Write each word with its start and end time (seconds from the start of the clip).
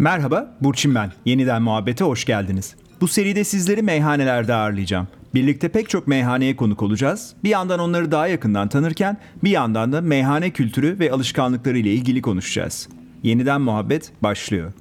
Merhaba, 0.00 0.56
Burçin 0.60 0.94
ben. 0.94 1.12
Yeniden 1.24 1.62
muhabbete 1.62 2.04
hoş 2.04 2.24
geldiniz. 2.24 2.74
Bu 3.00 3.08
seride 3.08 3.44
sizleri 3.44 3.82
meyhanelerde 3.82 4.54
ağırlayacağım. 4.54 5.08
Birlikte 5.34 5.68
pek 5.68 5.88
çok 5.88 6.06
meyhaneye 6.06 6.56
konuk 6.56 6.82
olacağız. 6.82 7.34
Bir 7.44 7.48
yandan 7.48 7.80
onları 7.80 8.10
daha 8.10 8.26
yakından 8.26 8.68
tanırken 8.68 9.16
bir 9.44 9.50
yandan 9.50 9.92
da 9.92 10.00
meyhane 10.00 10.50
kültürü 10.50 10.98
ve 10.98 11.12
alışkanlıkları 11.12 11.78
ile 11.78 11.92
ilgili 11.92 12.22
konuşacağız. 12.22 12.88
Yeniden 13.22 13.60
muhabbet 13.60 14.12
başlıyor. 14.22 14.72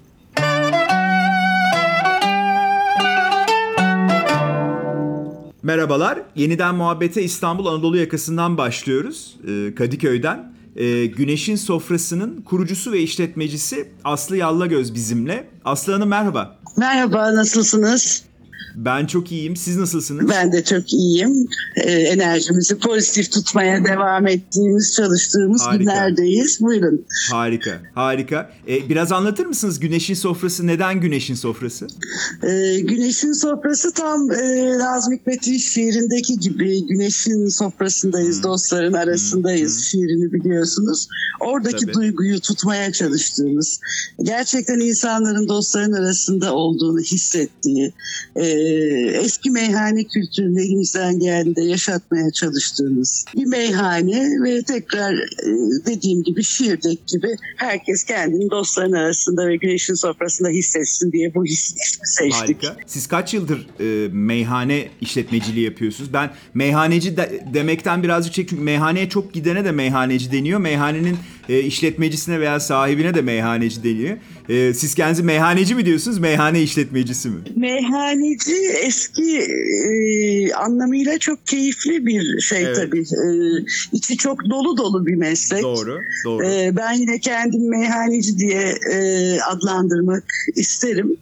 Merhabalar. 5.63 6.19
Yeniden 6.35 6.75
muhabbete 6.75 7.23
İstanbul 7.23 7.65
Anadolu 7.65 7.97
yakasından 7.97 8.57
başlıyoruz. 8.57 9.37
Kadıköy'den. 9.77 10.58
Ee, 10.75 11.05
Güneş'in 11.05 11.55
sofrasının 11.55 12.41
kurucusu 12.41 12.91
ve 12.91 12.99
işletmecisi 12.99 13.91
Aslı 14.03 14.37
Yallagöz 14.37 14.93
bizimle. 14.93 15.49
Aslı 15.65 15.93
Hanım 15.93 16.09
merhaba. 16.09 16.59
Merhaba, 16.77 17.35
nasılsınız? 17.35 18.28
Ben 18.75 19.05
çok 19.05 19.31
iyiyim. 19.31 19.55
Siz 19.55 19.77
nasılsınız? 19.77 20.29
Ben 20.29 20.51
de 20.51 20.63
çok 20.63 20.93
iyiyim. 20.93 21.47
Ee, 21.75 21.91
enerjimizi 21.91 22.75
pozitif 22.77 23.31
tutmaya 23.31 23.85
devam 23.85 24.27
ettiğimiz, 24.27 24.93
çalıştığımız 24.95 25.61
Harika. 25.61 25.77
günlerdeyiz. 25.77 26.61
Buyurun. 26.61 27.05
Harika, 27.31 27.81
harika. 27.95 28.51
Ee, 28.67 28.89
biraz 28.89 29.11
anlatır 29.11 29.45
mısınız 29.45 29.79
Güneş'in 29.79 30.13
sofrası? 30.13 30.67
Neden 30.67 31.01
Güneş'in 31.01 31.35
sofrası? 31.35 31.87
Ee, 32.43 32.79
güneşin 32.79 33.33
sofrası 33.33 33.91
tam 33.93 34.31
e, 34.31 34.77
Nazım 34.79 35.13
Hikmet'in 35.13 35.57
şiirindeki 35.57 36.39
gibi 36.39 36.87
güneşin 36.87 37.47
sofrasındayız, 37.47 38.35
Hmm. 38.35 38.43
dostların 38.43 38.93
arasındayız 38.93 39.83
şiirini 39.83 40.33
biliyorsunuz. 40.33 41.07
Oradaki 41.39 41.85
Tabii. 41.85 41.93
duyguyu 41.93 42.39
tutmaya 42.39 42.91
çalıştığımız, 42.91 43.79
gerçekten 44.23 44.79
insanların 44.79 45.47
dostların 45.47 45.93
arasında 45.93 46.53
olduğunu 46.53 46.99
hissettiği, 46.99 47.93
e, 48.35 48.48
eski 49.13 49.51
meyhane 49.51 50.03
kültürünü 50.03 50.61
elimizden 50.61 51.19
geldiğinde 51.19 51.61
yaşatmaya 51.61 52.31
çalıştığımız 52.31 53.25
bir 53.35 53.45
meyhane 53.45 54.29
ve 54.43 54.61
tekrar 54.63 55.13
e, 55.13 55.19
dediğim 55.85 56.23
gibi 56.23 56.43
şiirdeki 56.43 57.05
gibi 57.07 57.27
herkes 57.55 58.03
kendini 58.03 58.49
dostların 58.51 58.93
arasında 58.93 59.47
ve 59.47 59.55
güneşin 59.55 59.93
sofrasında 59.93 60.49
hissetsin 60.49 61.11
diye 61.11 61.33
bu 61.33 61.45
hissi 61.45 61.75
seçtik. 62.03 62.33
Harika. 62.41 62.77
Siz 62.87 63.07
kaç 63.07 63.33
yıldır 63.33 63.67
e, 63.79 64.07
meyhane 64.13 64.87
işletmeciliği 65.01 65.65
yapıyorsunuz? 65.65 66.13
Ben 66.13 66.31
meyhaneci 66.53 67.17
de- 67.17 67.43
demekten 67.53 68.03
birazcık 68.03 68.33
çek 68.33 68.49
çünkü 68.49 68.63
meyhaneye 68.63 69.09
çok 69.09 69.33
gidene 69.33 69.65
de 69.65 69.71
meyhaneci 69.71 70.31
deniyor. 70.31 70.59
Meyhanenin 70.59 71.17
e, 71.49 71.59
işletmecisine 71.59 72.39
veya 72.39 72.59
sahibine 72.59 73.13
de 73.13 73.21
meyhaneci 73.21 73.83
deniyor. 73.83 74.17
E, 74.49 74.73
siz 74.73 74.95
kendinizi 74.95 75.23
meyhaneci 75.23 75.75
mi 75.75 75.85
diyorsunuz, 75.85 76.19
meyhane 76.19 76.61
işletmecisi 76.61 77.29
mi? 77.29 77.39
Meyhaneci 77.55 78.55
eski 78.83 79.39
e, 79.89 80.53
anlamıyla 80.53 81.17
çok 81.19 81.47
keyifli 81.47 82.05
bir 82.05 82.41
şey 82.41 82.63
Evet. 82.63 82.75
tabii. 82.75 82.99
E, 83.01 83.27
içi 83.91 84.17
çok 84.17 84.49
dolu 84.49 84.77
dolu 84.77 85.05
bir 85.05 85.15
meslek. 85.15 85.63
Doğru, 85.63 85.99
doğru. 86.25 86.45
E, 86.45 86.75
ben 86.77 86.93
yine 86.93 87.19
kendim 87.19 87.69
meyhaneci 87.69 88.37
diye 88.37 88.75
e, 88.93 88.97
adlandırmak 89.41 90.23
isterim. 90.55 91.17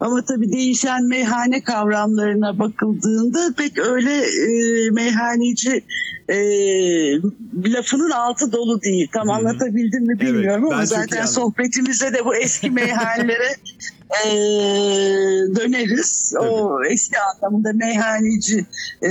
Ama 0.00 0.24
tabii 0.24 0.52
değişen 0.52 1.04
meyhane 1.04 1.60
kavramlarına 1.62 2.58
bakıldığında 2.58 3.54
pek 3.56 3.78
öyle 3.78 4.12
e, 4.20 4.90
meyhaneci 4.90 5.84
e, 6.28 6.36
lafının 7.72 8.10
altı 8.10 8.52
dolu 8.52 8.82
değil. 8.82 9.08
Tam 9.12 9.28
hı. 9.28 9.32
anlatabildim 9.32 10.06
mi 10.06 10.16
Evet, 10.20 10.34
bilmiyorum 10.34 10.64
ben 10.70 10.74
ama 10.74 10.86
zaten 10.86 11.26
sohbetimizde 11.26 12.12
de 12.12 12.24
bu 12.24 12.36
eski 12.36 12.70
meyhanelere 12.70 13.48
e, 14.10 14.30
döneriz. 15.56 16.34
O 16.40 16.78
eski 16.90 17.16
anlamında 17.18 17.72
meyhaneci 17.72 18.66
e, 19.02 19.10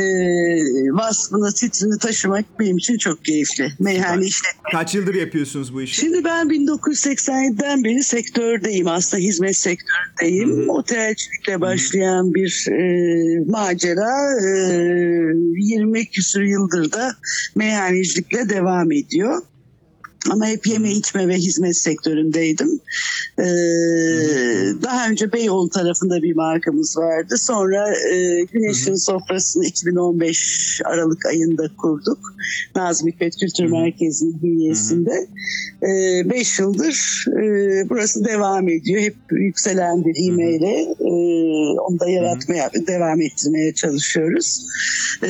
vasfını, 0.91 1.53
titrini 1.53 1.97
taşımak 1.97 2.45
benim 2.59 2.77
için 2.77 2.97
çok 2.97 3.25
keyifli. 3.25 3.71
Meyhane 3.79 4.25
işletme. 4.25 4.69
Kaç 4.71 4.95
yıldır 4.95 5.13
yapıyorsunuz 5.13 5.73
bu 5.73 5.81
işi? 5.81 6.01
Şimdi 6.01 6.23
ben 6.23 6.47
1987'den 6.47 7.83
beri 7.83 8.03
sektördeyim. 8.03 8.87
Aslında 8.87 9.23
hizmet 9.23 9.57
sektöründeyim. 9.57 10.49
Hı 10.49 10.63
hı. 10.63 10.71
Otelcilikle 10.71 11.61
başlayan 11.61 12.33
bir 12.33 12.65
e, 12.71 13.39
macera 13.45 14.11
e, 14.41 14.49
20 15.55 16.05
küsur 16.05 16.41
yıldır 16.41 16.91
da 16.91 17.15
meyhanecilikle 17.55 18.49
devam 18.49 18.91
ediyor. 18.91 19.41
Ama 20.31 20.47
hep 20.47 20.67
yeme 20.67 20.91
içme 20.91 21.27
ve 21.27 21.35
hizmet 21.35 21.77
sektöründeydim. 21.77 22.79
Ee, 23.39 23.43
daha 24.83 25.09
önce 25.09 25.33
Beyoğlu 25.33 25.69
tarafında 25.69 26.21
bir 26.21 26.35
markamız 26.35 26.97
vardı. 26.97 27.37
Sonra 27.37 27.93
e, 28.11 28.41
Güneş'in 28.41 28.95
sofrasını 28.95 29.65
2015 29.65 30.81
Aralık 30.85 31.25
ayında 31.25 31.69
kurduk. 31.77 32.19
Nazım 32.75 33.07
Hikmet 33.07 33.39
Kültür. 33.39 33.65
Merkezi'nin 33.65 34.41
bünyesinde. 34.41 35.27
5 35.81 36.59
yıldır 36.59 37.25
e, 37.27 37.43
burası 37.89 38.25
devam 38.25 38.69
ediyor. 38.69 39.01
Hep 39.01 39.15
yükselen 39.31 40.05
bir 40.05 40.15
ivmeyle 40.15 40.81
e, 40.99 41.13
onu 41.79 41.99
da 41.99 42.09
yaratmaya, 42.09 42.71
devam 42.87 43.21
ettirmeye 43.21 43.73
çalışıyoruz. 43.73 44.65
E, 45.23 45.29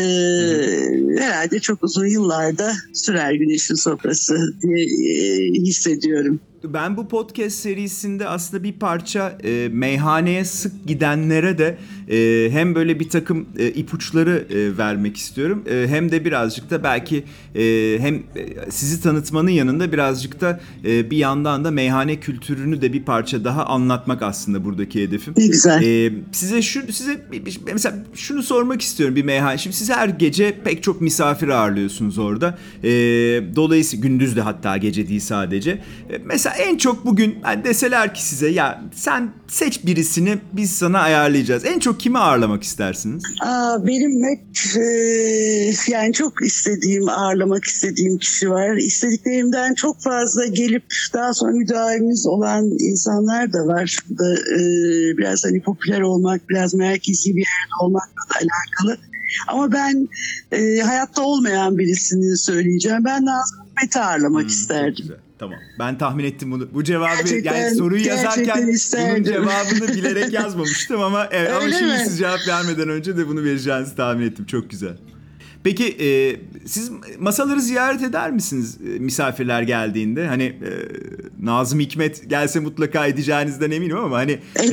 herhalde 1.19 1.59
çok 1.59 1.83
uzun 1.83 2.06
yıllarda 2.06 2.73
sürer 2.94 3.33
Güneş'in 3.33 3.75
sofrası 3.75 4.53
diye 4.61 4.78
e, 4.81 5.51
hissediyorum. 5.53 6.40
Ben 6.64 6.97
bu 6.97 7.08
podcast 7.08 7.56
serisinde 7.56 8.28
aslında 8.28 8.64
bir 8.64 8.74
parça 8.74 9.38
e, 9.44 9.70
meyhaneye 9.72 10.46
sık 10.46 10.88
gidenlere 10.88 11.58
de 11.58 11.78
e, 12.09 12.50
hem 12.52 12.75
böyle 12.75 13.00
bir 13.00 13.09
takım 13.09 13.46
e, 13.58 13.68
ipuçları 13.68 14.46
e, 14.50 14.78
vermek 14.78 15.18
istiyorum. 15.18 15.64
E, 15.69 15.86
hem 15.88 16.12
de 16.12 16.25
birazcık 16.25 16.69
da 16.69 16.84
belki 16.84 17.24
e, 17.56 17.98
hem 18.00 18.16
e, 18.16 18.72
sizi 18.72 19.02
tanıtmanın 19.02 19.50
yanında 19.50 19.92
birazcık 19.92 20.42
da 20.42 20.59
e, 20.86 21.12
bir 21.12 21.18
yandan 21.18 21.66
da 21.66 21.72
meyhane 21.72 22.19
kültürünü 22.19 22.81
de 22.81 22.94
bir 22.94 23.03
parça 23.03 23.44
daha 23.44 23.66
anlatmak 23.66 24.22
aslında 24.22 24.66
buradaki 24.66 25.03
hedefim. 25.03 25.34
Ne 25.38 25.48
güzel. 25.48 25.84
Ee, 25.84 26.14
size 26.31 26.62
şu 26.62 26.94
size 26.94 27.22
mesela 27.74 27.96
şunu 28.14 28.44
sormak 28.44 28.81
istiyorum 28.81 29.16
bir 29.16 29.24
meyhane. 29.24 29.58
Şimdi 29.58 29.75
siz 29.75 29.90
her 29.90 30.09
gece 30.09 30.58
pek 30.64 30.84
çok 30.84 31.02
misafir 31.02 31.48
ağırlıyorsunuz 31.48 32.18
orada. 32.18 32.58
Ee, 32.84 32.90
dolayısıyla 33.56 34.08
gündüz 34.08 34.36
de 34.36 34.42
hatta 34.42 34.78
gece 34.78 35.08
değil 35.08 35.19
sadece. 35.19 35.72
Ee, 36.12 36.22
mesela 36.25 36.49
en 36.58 36.78
çok 36.78 37.06
bugün 37.06 37.40
hani 37.42 37.64
deseler 37.64 38.14
ki 38.14 38.26
size 38.26 38.48
ya 38.50 38.82
sen 38.96 39.30
seç 39.48 39.86
birisini 39.86 40.38
biz 40.54 40.72
sana 40.72 41.00
ayarlayacağız. 41.00 41.66
En 41.66 41.80
çok 41.80 42.00
kimi 42.00 42.18
ağırlamak 42.20 42.64
istersiniz? 42.64 43.24
Aa, 43.42 43.88
benim 43.88 44.24
hep 44.24 44.40
e, 44.78 44.84
yani 45.92 46.14
çok 46.14 46.42
istediğim, 46.46 47.10
ağırlamak 47.10 47.64
istediğim 47.64 48.18
kişi 48.18 48.50
var. 48.50 48.76
İstediklerimden 48.78 49.74
çok 49.74 50.02
fazla 50.02 50.46
gelip 50.46 50.84
daha 51.14 51.34
sonra 51.34 51.52
müdahalemiz 51.52 52.26
olan 52.28 52.66
insanlar 52.80 53.54
da 53.54 53.68
var. 53.68 53.98
Bu 54.10 54.18
da 54.18 54.34
e, 54.34 54.60
biraz 55.18 55.46
hani 55.46 55.62
popüler 55.62 56.02
olmak, 56.02 56.50
biraz 56.50 56.74
merkezi 56.74 57.30
bir 57.30 57.40
yerde 57.40 57.74
olmakla 57.84 58.22
da 58.34 58.36
alakalı. 58.36 58.98
Ama 59.48 59.72
ben 59.72 60.10
e, 60.52 60.80
hayatta 60.81 61.22
olmayan 61.22 61.78
birisini 61.78 62.38
söyleyeceğim. 62.38 63.06
Ben 63.06 63.26
Nazım 63.26 63.58
Hikmet'i 63.72 64.00
ağırlamak 64.00 64.42
Hmm, 64.42 64.50
isterdim. 64.50 64.96
güzel. 64.98 65.18
Tamam. 65.39 65.59
Ben 65.79 65.97
tahmin 65.97 66.23
ettim 66.23 66.51
bunu. 66.51 66.73
Bu 66.73 66.83
cevabı 66.83 67.16
Gerçekten- 67.17 67.55
yani 67.55 67.75
soruyu 67.75 68.05
yazarken 68.05 68.67
bunun 68.67 69.23
cevabını 69.23 69.88
bilerek 69.88 70.33
yazmamıştım 70.33 71.01
ama 71.01 71.27
evet, 71.31 71.51
ama 71.51 71.61
Öyle 71.66 71.77
şimdi 71.77 71.91
mi? 71.94 72.00
siz 72.03 72.17
cevap 72.17 72.47
vermeden 72.47 72.89
önce 72.89 73.17
de 73.17 73.27
bunu 73.27 73.44
vereceğinizi 73.44 73.95
tahmin 73.95 74.25
ettim. 74.25 74.45
Çok 74.45 74.69
güzel. 74.69 74.97
Peki 75.64 75.86
e, 75.86 76.36
siz 76.66 76.92
masaları 77.20 77.62
ziyaret 77.62 78.03
eder 78.03 78.31
misiniz 78.31 78.78
e, 78.96 79.00
misafirler 79.00 79.62
geldiğinde? 79.62 80.28
Hani 80.28 80.44
e, 80.44 80.72
Nazım 81.42 81.80
Hikmet 81.80 82.30
gelse 82.30 82.60
mutlaka 82.60 83.07
edeceğinizden 83.07 83.72
eminim 83.72 83.98
ama 83.98 84.18
hani 84.18 84.31
e, 84.31 84.66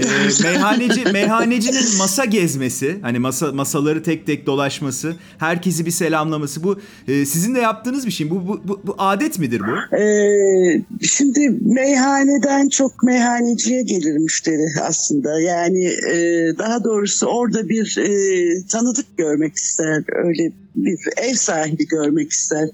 meyhaneci 0.42 1.04
meyhanecinin 1.12 1.98
masa 1.98 2.24
gezmesi, 2.24 2.98
hani 3.02 3.18
masa 3.18 3.52
masaları 3.52 4.02
tek 4.02 4.26
tek 4.26 4.46
dolaşması, 4.46 5.14
herkesi 5.38 5.86
bir 5.86 5.90
selamlaması 5.90 6.62
bu 6.62 6.80
e, 7.08 7.26
sizin 7.26 7.54
de 7.54 7.60
yaptığınız 7.60 8.06
bir 8.06 8.10
şey. 8.10 8.30
Bu 8.30 8.48
bu, 8.48 8.60
bu, 8.64 8.80
bu 8.84 8.94
adet 8.98 9.38
midir 9.38 9.60
bu? 9.60 9.96
Ee, 9.96 10.82
şimdi 11.02 11.50
meyhaneden 11.60 12.68
çok 12.68 13.02
meyhaneciye 13.02 13.82
gelir 13.82 14.16
müşteri 14.18 14.66
aslında. 14.82 15.40
Yani 15.40 15.84
e, 15.84 16.18
daha 16.58 16.84
doğrusu 16.84 17.26
orada 17.26 17.68
bir 17.68 17.98
e, 17.98 18.66
tanıdık 18.66 19.16
görmek 19.16 19.56
ister. 19.56 20.04
Öyle 20.24 20.52
bir 20.76 20.98
ev 21.16 21.34
sahibi 21.34 21.86
görmek 21.86 22.30
ister. 22.30 22.68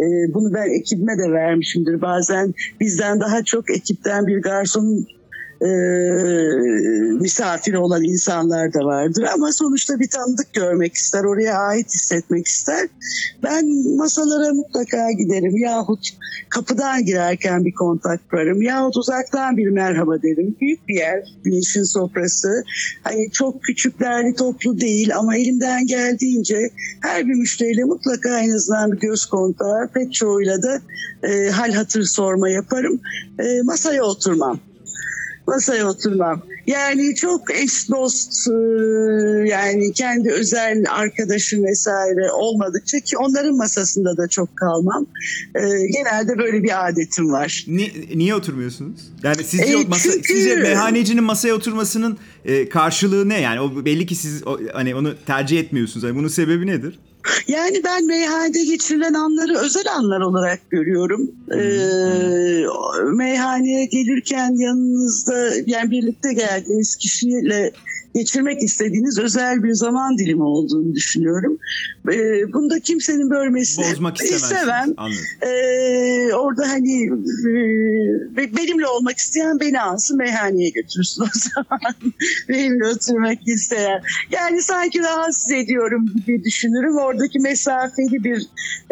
E, 0.00 0.34
bunu 0.34 0.54
ben 0.54 0.80
ekibime 0.80 1.18
de 1.18 1.32
vermişimdir. 1.32 2.00
Bazen 2.00 2.54
bizden 2.80 3.20
daha 3.20 3.44
çok 3.44 3.70
ekipten 3.70 4.26
bir 4.26 4.42
garsonun 4.42 5.06
e, 5.62 5.70
misafiri 7.20 7.78
olan 7.78 8.04
insanlar 8.04 8.74
da 8.74 8.78
vardır 8.78 9.26
ama 9.34 9.52
sonuçta 9.52 10.00
bir 10.00 10.08
tanıdık 10.10 10.52
görmek 10.52 10.94
ister, 10.94 11.24
oraya 11.24 11.58
ait 11.58 11.94
hissetmek 11.94 12.46
ister. 12.46 12.88
Ben 13.42 13.96
masalara 13.96 14.52
mutlaka 14.52 15.10
giderim 15.10 15.56
yahut 15.56 16.08
kapıdan 16.50 17.04
girerken 17.04 17.64
bir 17.64 17.72
kontak 17.72 18.30
kurarım 18.30 18.62
yahut 18.62 18.96
uzaktan 18.96 19.56
bir 19.56 19.68
merhaba 19.68 20.22
derim. 20.22 20.56
Büyük 20.60 20.88
bir 20.88 20.94
yer, 20.94 21.22
güneşin 21.44 21.84
sofrası. 21.84 22.62
Hani 23.02 23.30
çok 23.30 23.62
küçük 23.62 24.00
derli 24.00 24.34
toplu 24.34 24.80
değil 24.80 25.16
ama 25.16 25.36
elimden 25.36 25.86
geldiğince 25.86 26.70
her 27.02 27.26
bir 27.26 27.34
müşteriyle 27.34 27.84
mutlaka 27.84 28.40
en 28.40 28.50
azından 28.50 28.92
bir 28.92 28.98
göz 28.98 29.26
kontağı, 29.26 29.88
pek 29.94 30.14
çoğuyla 30.14 30.62
da 30.62 30.80
e, 31.22 31.50
hal 31.50 31.72
hatır 31.72 32.02
sorma 32.02 32.48
yaparım. 32.48 33.00
E, 33.38 33.62
masaya 33.62 34.02
oturmam 34.02 34.60
masaya 35.48 35.88
oturmam. 35.88 36.42
Yani 36.66 37.14
çok 37.14 37.54
eş 37.54 37.88
dost 37.90 38.48
e, 38.48 38.52
yani 39.48 39.92
kendi 39.92 40.30
özel 40.32 40.84
arkadaşım 40.90 41.64
vesaire 41.64 42.32
olmadıkça 42.32 43.00
ki 43.00 43.18
onların 43.18 43.56
masasında 43.56 44.16
da 44.16 44.28
çok 44.28 44.56
kalmam. 44.56 45.06
E, 45.54 45.60
genelde 45.86 46.38
böyle 46.38 46.62
bir 46.62 46.88
adetim 46.88 47.32
var. 47.32 47.64
Ni- 47.68 47.92
niye 48.14 48.34
oturmuyorsunuz? 48.34 49.00
Yani 49.22 49.44
sizce, 49.44 49.72
E, 49.72 49.84
masa, 49.84 50.12
çünkü- 50.12 50.34
sizce 50.34 50.56
meyhanecinin 50.56 51.24
masaya 51.24 51.54
oturmasının 51.54 52.18
e, 52.44 52.68
karşılığı 52.68 53.28
ne? 53.28 53.40
Yani 53.40 53.60
o 53.60 53.84
belli 53.84 54.06
ki 54.06 54.14
siz 54.14 54.42
hani 54.72 54.94
onu 54.94 55.14
tercih 55.26 55.60
etmiyorsunuz. 55.60 56.04
Yani 56.04 56.16
bunun 56.16 56.28
sebebi 56.28 56.66
nedir? 56.66 56.98
Yani 57.48 57.80
ben 57.84 58.06
meyhanede 58.06 58.64
geçirilen 58.64 59.14
anları 59.14 59.58
özel 59.58 59.84
anlar 59.96 60.20
olarak 60.20 60.70
görüyorum. 60.70 61.30
Ee, 61.52 62.64
meyhaneye 63.16 63.84
gelirken 63.84 64.54
yanınızda 64.58 65.50
yani 65.66 65.90
birlikte 65.90 66.32
geldiğiniz 66.32 66.96
kişiyle 66.96 67.72
geçirmek 68.18 68.62
istediğiniz 68.62 69.18
özel 69.18 69.62
bir 69.62 69.72
zaman 69.72 70.18
dilimi 70.18 70.42
olduğunu 70.42 70.94
düşünüyorum. 70.94 71.58
Ee, 72.12 72.52
bunda 72.52 72.80
kimsenin 72.80 73.30
bölmesini 73.30 73.84
Bozmak 73.90 74.16
istemezsiniz. 74.16 74.52
istemem. 74.52 74.94
Ee, 75.42 76.34
orada 76.34 76.68
hani 76.68 77.04
e, 78.36 78.56
benimle 78.56 78.86
olmak 78.86 79.16
isteyen 79.18 79.60
beni 79.60 79.80
alsın 79.80 80.16
meyhaneye 80.16 80.70
götürsün 80.70 81.22
o 81.22 81.26
zaman. 81.54 81.94
benimle 82.48 82.86
oturmak 82.86 83.48
isteyen. 83.48 84.02
Yani 84.30 84.62
sanki 84.62 84.98
rahatsız 85.00 85.52
ediyorum 85.52 86.06
gibi 86.26 86.44
düşünürüm. 86.44 86.96
Oradaki 86.96 87.38
mesafeli 87.38 88.24
bir 88.24 88.46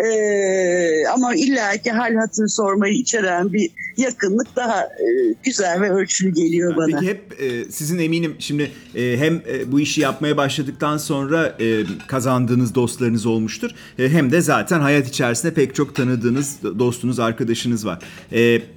e, 0.04 1.08
ama 1.08 1.34
illaki 1.34 1.90
hal 1.90 2.14
hatır 2.14 2.48
sormayı 2.48 2.94
içeren 2.94 3.52
bir 3.52 3.70
yakınlık 3.96 4.56
daha 4.56 4.82
e, 4.82 5.06
güzel 5.44 5.80
ve 5.80 5.90
ölçülü 5.90 6.30
geliyor 6.34 6.76
bana. 6.76 6.86
Peki 7.00 7.06
hep 7.06 7.42
e, 7.42 7.70
sizin 7.70 7.98
eminim 7.98 8.34
şimdi 8.38 8.70
e, 8.94 9.15
hem 9.16 9.42
e, 9.48 9.72
bu 9.72 9.80
işi 9.80 10.00
yapmaya 10.00 10.36
başladıktan 10.36 10.96
sonra 10.96 11.56
e, 11.60 11.84
kazandığınız 12.06 12.74
dostlarınız 12.74 13.26
olmuştur. 13.26 13.70
E, 13.98 14.08
hem 14.08 14.32
de 14.32 14.40
zaten 14.40 14.80
hayat 14.80 15.08
içerisinde 15.08 15.54
pek 15.54 15.74
çok 15.74 15.94
tanıdığınız 15.94 16.58
dostunuz, 16.78 17.18
arkadaşınız 17.18 17.86
var. 17.86 17.98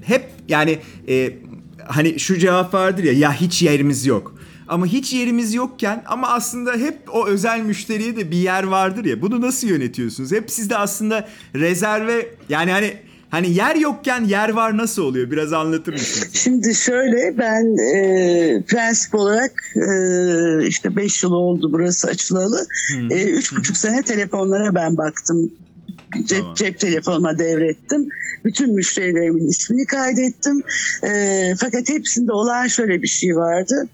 Hep 0.01 0.29
yani 0.47 0.79
hani 1.87 2.19
şu 2.19 2.37
cevap 2.37 2.73
vardır 2.73 3.03
ya 3.03 3.13
ya 3.13 3.33
hiç 3.33 3.61
yerimiz 3.61 4.05
yok. 4.05 4.35
Ama 4.67 4.85
hiç 4.85 5.13
yerimiz 5.13 5.53
yokken 5.53 6.03
ama 6.05 6.27
aslında 6.27 6.73
hep 6.73 6.97
o 7.13 7.27
özel 7.27 7.61
müşteriye 7.61 8.15
de 8.15 8.31
bir 8.31 8.37
yer 8.37 8.63
vardır 8.63 9.05
ya. 9.05 9.21
Bunu 9.21 9.41
nasıl 9.41 9.67
yönetiyorsunuz? 9.67 10.31
Hep 10.31 10.51
sizde 10.51 10.77
aslında 10.77 11.29
rezerve 11.55 12.27
yani 12.49 12.71
hani 12.71 12.93
hani 13.29 13.53
yer 13.53 13.75
yokken 13.75 14.23
yer 14.23 14.49
var 14.49 14.77
nasıl 14.77 15.03
oluyor? 15.03 15.31
Biraz 15.31 15.53
anlatır 15.53 15.93
mısınız? 15.93 16.29
Şimdi 16.33 16.75
şöyle 16.75 17.37
ben 17.37 17.77
e, 17.95 18.63
prensip 18.67 19.15
olarak 19.15 19.51
e, 19.75 20.67
işte 20.67 20.95
5 20.95 21.23
yıl 21.23 21.31
oldu 21.31 21.69
burası 21.73 22.07
açılalı. 22.07 22.65
E, 23.11 23.23
üç 23.23 23.55
buçuk 23.55 23.77
sene 23.77 24.01
telefonlara 24.03 24.75
ben 24.75 24.97
baktım. 24.97 25.51
Cep, 26.25 26.39
Tamam. 26.39 26.55
cep 26.55 26.79
telefonuma 26.79 27.39
devrettim. 27.39 28.09
Bütün 28.45 28.75
müşterilerimin 28.75 29.47
ismini 29.47 29.85
kaydettim. 29.85 30.63
E, 31.03 31.53
fakat 31.59 31.89
hepsinde 31.89 32.31
olan 32.31 32.67
şöyle 32.67 33.01
bir 33.01 33.07
şey 33.07 33.35
vardı. 33.35 33.87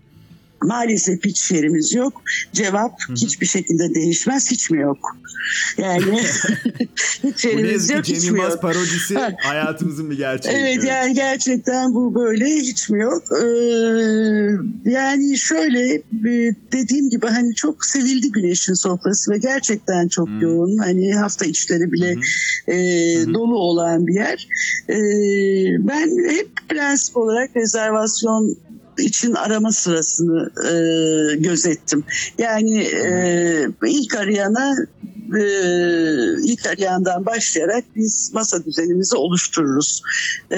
Maalesef 0.65 1.25
hiç 1.25 1.51
yerimiz 1.51 1.93
yok. 1.93 2.21
Cevap 2.53 2.99
hiçbir 3.15 3.45
şekilde 3.45 3.93
değişmez. 3.95 4.51
Hiç 4.51 4.69
mi 4.69 4.81
yok? 4.81 4.97
Yani 5.77 6.05
hiç 7.23 7.45
yazık 7.45 7.95
yok. 7.95 8.05
Hiç 8.07 8.31
mi 8.31 8.39
yok? 8.39 8.61
parodisi 8.61 9.15
Ha. 9.15 9.31
hayatımızın 9.43 10.09
bir 10.09 10.17
gerçeği. 10.17 10.55
Evet 10.57 10.83
yani 10.83 11.13
gerçekten 11.13 11.93
bu 11.93 12.15
böyle 12.15 12.45
hiç 12.45 12.89
mi 12.89 12.99
yok? 13.01 13.23
Ee, 13.41 13.45
yani 14.85 15.37
şöyle 15.37 15.93
e, 15.95 16.55
dediğim 16.71 17.09
gibi 17.09 17.27
hani 17.27 17.55
çok 17.55 17.85
sevildi 17.85 18.31
Güneş'in 18.31 18.73
sofrası 18.73 19.31
ve 19.31 19.37
gerçekten 19.37 20.07
çok 20.07 20.27
Hmm. 20.27 20.41
yoğun. 20.41 20.77
Hani 20.77 21.13
hafta 21.13 21.45
içleri 21.45 21.91
bile 21.91 22.15
e, 22.67 22.75
dolu 23.33 23.57
olan 23.57 24.07
bir 24.07 24.13
yer. 24.13 24.47
E, 24.89 24.97
ben 25.87 26.29
hep 26.35 26.49
prensip 26.69 27.17
olarak 27.17 27.55
rezervasyon 27.55 28.57
için 28.97 29.33
arama 29.33 29.71
sırasını 29.71 30.49
e, 30.67 30.73
gözettim. 31.35 32.03
Yani 32.37 32.79
e, 32.81 33.67
ilk 33.87 34.15
arayana 34.15 34.75
e, 35.33 35.43
ilk 36.43 36.65
arayandan 36.65 37.25
başlayarak 37.25 37.83
biz 37.95 38.31
masa 38.33 38.65
düzenimizi 38.65 39.15
oluştururuz. 39.15 40.01
E, 40.51 40.57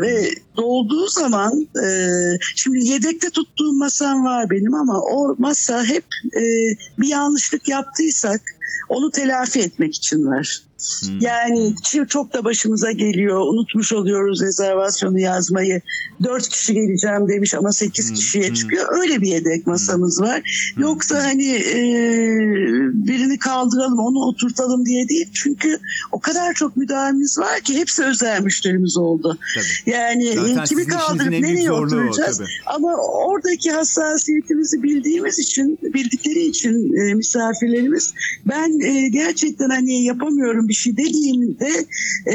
ve 0.00 0.30
dolduğu 0.56 1.08
zaman 1.08 1.68
e, 1.84 1.88
şimdi 2.56 2.86
yedekte 2.88 3.30
tuttuğum 3.30 3.72
masam 3.72 4.24
var 4.24 4.50
benim 4.50 4.74
ama 4.74 5.00
o 5.00 5.34
masa 5.38 5.84
hep 5.84 6.04
e, 6.36 6.42
bir 6.98 7.08
yanlışlık 7.08 7.68
yaptıysak 7.68 8.40
onu 8.88 9.10
telafi 9.10 9.60
etmek 9.60 9.94
için 9.94 10.26
var. 10.26 10.67
Hmm. 10.78 11.18
Yani 11.20 11.74
çok 12.08 12.32
da 12.32 12.44
başımıza 12.44 12.92
geliyor. 12.92 13.40
Unutmuş 13.40 13.92
oluyoruz 13.92 14.42
rezervasyonu 14.42 15.20
yazmayı. 15.20 15.80
Dört 16.24 16.48
kişi 16.48 16.74
geleceğim 16.74 17.28
demiş 17.28 17.54
ama 17.54 17.72
sekiz 17.72 18.08
Hmm, 18.08 18.14
kişiye 18.14 18.48
hmm. 18.48 18.54
çıkıyor. 18.54 18.86
Öyle 19.00 19.20
bir 19.22 19.26
yedek 19.26 19.66
masamız 19.66 20.20
var. 20.20 20.42
Hmm. 20.74 20.82
Yoksa 20.82 21.24
hani 21.24 21.50
e, 21.54 21.80
birini 22.92 23.38
kaldıralım 23.38 23.98
onu 23.98 24.18
oturtalım 24.18 24.86
diye 24.86 25.08
değil. 25.08 25.28
Çünkü 25.32 25.78
o 26.12 26.20
kadar 26.20 26.54
çok 26.54 26.76
müdahalemiz 26.76 27.38
var 27.38 27.60
ki 27.60 27.78
hepsi 27.78 28.04
özel 28.04 28.42
müşterimiz 28.42 28.96
oldu. 28.96 29.38
Tabii. 29.54 29.94
Yani 29.96 30.34
Zaten 30.34 30.64
kimi 30.64 30.86
kaldırıp 30.86 31.30
nereye 31.30 31.72
o, 31.72 31.84
oturacağız? 31.84 32.38
tabii. 32.38 32.48
Ama 32.66 32.94
oradaki 32.96 33.70
hassasiyetimizi 33.70 34.82
bildiğimiz 34.82 35.38
için, 35.38 35.78
bildikleri 35.82 36.46
için 36.46 36.92
e, 37.00 37.14
misafirlerimiz 37.14 38.14
ben 38.46 38.80
e, 38.80 39.08
gerçekten 39.08 39.70
hani 39.70 40.04
yapamıyorum 40.04 40.67
bir 40.68 40.74
şey 40.74 40.96
dediğimde 40.96 41.68
e, 42.26 42.32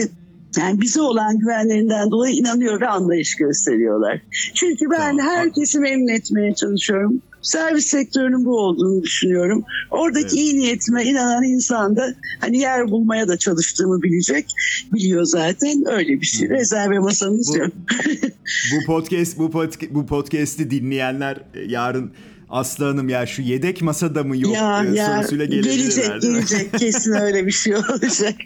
yani 0.57 0.81
bize 0.81 1.01
olan 1.01 1.39
güvenlerinden 1.39 2.11
dolayı 2.11 2.35
inanıyor 2.35 2.81
ve 2.81 2.87
anlayış 2.87 3.35
gösteriyorlar. 3.35 4.21
Çünkü 4.53 4.85
ben 4.91 5.17
herkesi 5.19 5.79
memnun 5.79 6.07
etmeye 6.07 6.55
çalışıyorum. 6.55 7.21
Servis 7.41 7.85
sektörünün 7.87 8.45
bu 8.45 8.57
olduğunu 8.57 9.03
düşünüyorum. 9.03 9.63
Oradaki 9.91 10.25
Evet. 10.25 10.33
iyi 10.33 10.59
niyetime 10.59 11.03
inanan 11.03 11.43
insan 11.43 11.95
da 11.95 12.15
hani 12.39 12.57
yer 12.57 12.87
bulmaya 12.91 13.27
da 13.27 13.37
çalıştığımı 13.37 14.01
bilecek. 14.03 14.45
Biliyor 14.93 15.23
zaten 15.23 15.83
öyle 15.87 16.21
bir 16.21 16.25
şey. 16.25 16.49
Rezerve 16.49 16.99
masamız 16.99 17.49
Bu- 17.53 17.57
yok. 17.57 17.71
Bu 18.73 18.85
podcast 18.85 19.37
bu 19.37 19.51
podcast 19.51 19.91
bu 19.91 20.05
podcast'i 20.05 20.71
dinleyenler 20.71 21.37
e, 21.53 21.59
yarın 21.61 22.11
Aslı 22.53 22.85
Hanım 22.85 23.09
ya 23.09 23.25
şu 23.25 23.41
yedek 23.41 23.81
masada 23.81 24.23
mı 24.23 24.37
yok 24.37 24.53
ya 24.55 24.85
e, 24.85 24.95
ya 24.95 25.15
sorusuyla 25.15 25.45
gelebilirler. 25.45 25.75
gelecek 25.75 26.21
gelecek 26.21 26.73
kesin 26.79 27.13
öyle 27.13 27.45
bir 27.45 27.51
şey 27.51 27.75
olacak. 27.75 28.35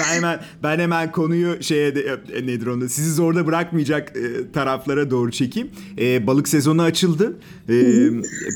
Ben 0.00 0.14
hemen 0.16 0.40
ben 0.62 0.78
hemen 0.78 1.12
konuyu 1.12 1.62
şeye 1.62 1.94
de, 1.94 2.00
e, 2.34 2.46
nedir 2.46 2.66
onu 2.66 2.88
sizi 2.88 3.12
zorda 3.12 3.46
bırakmayacak 3.46 4.12
e, 4.16 4.52
taraflara 4.52 5.10
doğru 5.10 5.30
çekeyim. 5.30 5.70
E, 5.98 6.26
balık 6.26 6.48
sezonu 6.48 6.82
açıldı. 6.82 7.36
E, 7.68 7.72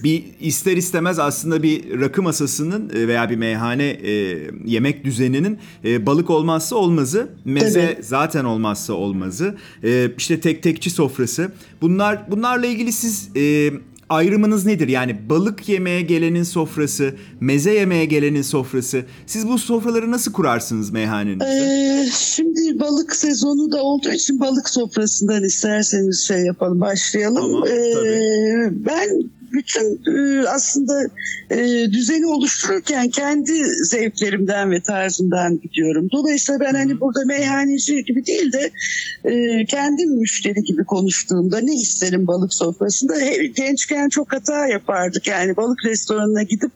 bir 0.04 0.24
ister 0.40 0.76
istemez 0.76 1.18
aslında 1.18 1.62
bir 1.62 2.00
rakı 2.00 2.22
masasının 2.22 2.90
e, 2.94 3.08
veya 3.08 3.30
bir 3.30 3.36
meyhane 3.36 3.84
e, 3.84 4.40
yemek 4.64 5.04
düzeninin 5.04 5.58
e, 5.84 6.06
balık 6.06 6.30
olmazsa 6.30 6.76
olmazı. 6.76 7.28
Meze 7.44 7.80
Evet. 7.80 8.06
zaten 8.06 8.44
olmazsa 8.44 8.92
olmazı. 8.92 9.56
E, 9.84 10.10
işte 10.18 10.40
tek 10.40 10.62
tekçi 10.62 10.90
sofrası. 10.90 11.52
Bunlar 11.80 12.30
bunlarla 12.30 12.66
ilgili 12.66 12.92
siz 12.92 13.28
e, 13.36 13.72
ayrımınız 14.08 14.66
nedir? 14.66 14.88
Yani 14.88 15.16
balık 15.30 15.68
yemeye 15.68 16.00
gelenin 16.02 16.42
sofrası, 16.42 17.14
meze 17.40 17.74
yemeye 17.74 18.04
gelenin 18.04 18.42
sofrası. 18.42 19.04
Siz 19.26 19.48
bu 19.48 19.58
sofraları 19.58 20.10
nasıl 20.10 20.32
kurarsınız 20.32 20.90
meyhanenizde? 20.90 21.44
Ee, 21.44 22.06
şimdi 22.12 22.80
balık 22.80 23.16
sezonu 23.16 23.72
da 23.72 23.82
olduğu 23.82 24.12
için 24.12 24.40
balık 24.40 24.68
sofrasından 24.68 25.44
isterseniz 25.44 26.20
şey 26.28 26.38
yapalım 26.38 26.80
başlayalım. 26.80 27.36
Tamam, 27.42 27.64
Ee, 27.68 27.92
tabii. 27.94 28.86
ben 28.86 29.30
bütün 29.56 30.00
e, 30.16 30.48
aslında 30.48 31.02
e, 31.50 31.56
düzeni 31.92 32.26
oluştururken 32.26 33.08
kendi 33.08 33.52
zevklerimden 33.84 34.70
ve 34.70 34.80
tarzımdan 34.80 35.60
gidiyorum. 35.60 36.08
Dolayısıyla 36.12 36.60
ben 36.60 36.74
hani 36.74 37.00
burada 37.00 37.24
meyhaneci 37.26 38.04
gibi 38.04 38.26
değil 38.26 38.52
de 38.52 38.70
e, 39.24 39.64
kendim 39.64 40.10
müşteri 40.10 40.62
gibi 40.62 40.84
konuştuğumda 40.84 41.60
ne 41.60 41.74
isterim 41.74 42.26
balık 42.26 42.54
sofrasında 42.54 43.14
gençken 43.56 44.08
çok 44.08 44.32
hata 44.32 44.66
yapardık. 44.66 45.26
Yani 45.26 45.56
balık 45.56 45.84
restoranına 45.84 46.42
gidip 46.42 46.70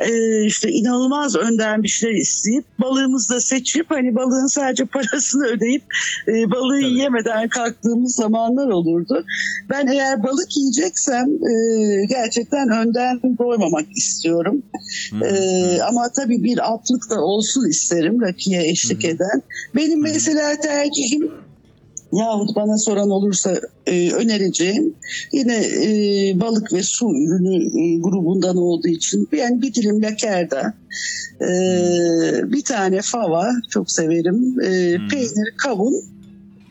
e, 0.00 0.44
işte 0.44 0.70
inanılmaz 0.70 1.36
önden 1.36 1.82
bir 1.82 1.88
şeyler 1.88 2.14
isteyip 2.14 2.64
balığımızı 2.80 3.34
da 3.34 3.40
seçip 3.40 3.90
hani 3.90 4.14
balığın 4.14 4.46
sadece 4.46 4.84
parasını 4.84 5.46
ödeyip 5.46 5.82
e, 6.28 6.50
balığı 6.50 6.80
Tabii. 6.80 6.98
yemeden 6.98 7.48
kalktığımız 7.48 8.14
zamanlar 8.14 8.68
olurdu. 8.68 9.24
Ben 9.70 9.86
eğer 9.86 10.22
balık 10.22 10.56
yiyeceksem 10.56 11.26
e, 11.26 11.52
gerçekten 12.22 12.68
önden 12.68 13.20
doymamak 13.38 13.86
istiyorum. 13.96 14.62
E, 15.24 15.82
ama 15.82 16.12
tabii 16.16 16.42
bir 16.42 16.58
altlık 16.58 17.10
da 17.10 17.20
olsun 17.20 17.68
isterim 17.70 18.20
rakıya 18.22 18.62
eşlik 18.62 19.04
eden. 19.04 19.42
Benim 19.76 20.02
mesela 20.02 20.60
tercihim 20.60 21.30
yahut 22.12 22.56
bana 22.56 22.78
soran 22.78 23.10
olursa 23.10 23.60
e, 23.86 24.12
önereceğim 24.12 24.94
yine 25.32 25.56
e, 25.56 25.90
balık 26.40 26.72
ve 26.72 26.82
su 26.82 27.06
ürünü 27.06 27.56
e, 27.56 27.98
grubundan 28.00 28.56
olduğu 28.56 28.88
için 28.88 29.28
yani 29.32 29.62
bir 29.62 29.74
dilim 29.74 30.02
lakerda 30.02 30.74
e, 31.40 31.50
bir 32.52 32.64
tane 32.64 33.00
fava 33.02 33.50
çok 33.70 33.90
severim 33.90 34.60
e, 34.64 34.98
Hmm. 34.98 35.08
peynir 35.08 35.54
kavun 35.62 35.94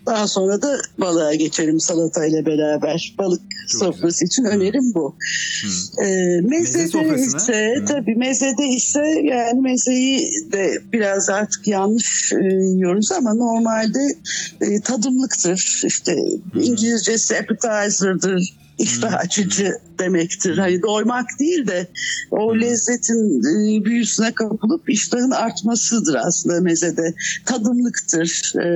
daha 0.08 0.28
sonra 0.28 0.62
da 0.62 0.80
balığa 0.98 1.34
geçerim 1.34 1.80
salatayla 1.80 2.46
beraber. 2.46 3.16
Balık 3.18 3.42
Çok 3.72 3.82
sofrası 3.82 4.26
için 4.26 4.44
önerim 4.44 4.94
bu. 4.94 5.16
Hı. 5.64 6.04
Ee, 6.04 6.42
mezede 6.42 6.88
sofrasına? 6.88 7.38
ise 7.38 7.76
Hı. 7.82 7.86
tabii 7.86 8.16
mezede 8.16 8.68
ise 8.68 9.22
yani 9.24 9.62
mezeyi 9.62 10.32
de 10.52 10.82
biraz 10.94 11.30
artık 11.30 11.68
yanlış 11.68 12.34
e, 12.34 12.46
yiyoruz 12.46 13.12
ama 13.12 13.34
normalde 13.34 14.16
e, 14.62 14.82
tadımlıktır. 14.82 15.82
İşte 15.86 16.16
İngilizcesi 16.54 17.38
appetizer'dır. 17.38 18.54
İştah 18.80 19.14
açıcı 19.14 19.72
demektir. 20.00 20.58
Hani 20.58 20.82
doymak 20.82 21.26
değil 21.40 21.68
de 21.68 21.88
o 22.32 22.60
lezzetin 22.60 23.42
e, 23.42 23.86
büyüsüne 23.86 24.32
kapılıp 24.32 24.90
iştahın 24.90 25.32
artmasıdır 25.32 26.16
aslında 26.16 26.62
mezede. 26.62 27.14
Tadımlıktır 27.46 28.54
e, 28.56 28.68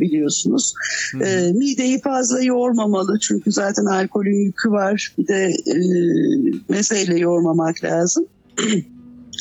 biliyorsunuz. 0.00 0.74
E, 1.24 1.52
mideyi 1.52 2.00
fazla 2.00 2.42
yormamalı 2.42 3.18
çünkü 3.18 3.52
zaten 3.52 3.84
alkolün 3.84 4.44
yükü 4.44 4.70
var. 4.70 5.14
Bir 5.18 5.28
de 5.28 5.52
mezeyle 6.68 7.18
yormamak 7.18 7.84
lazım. 7.84 8.26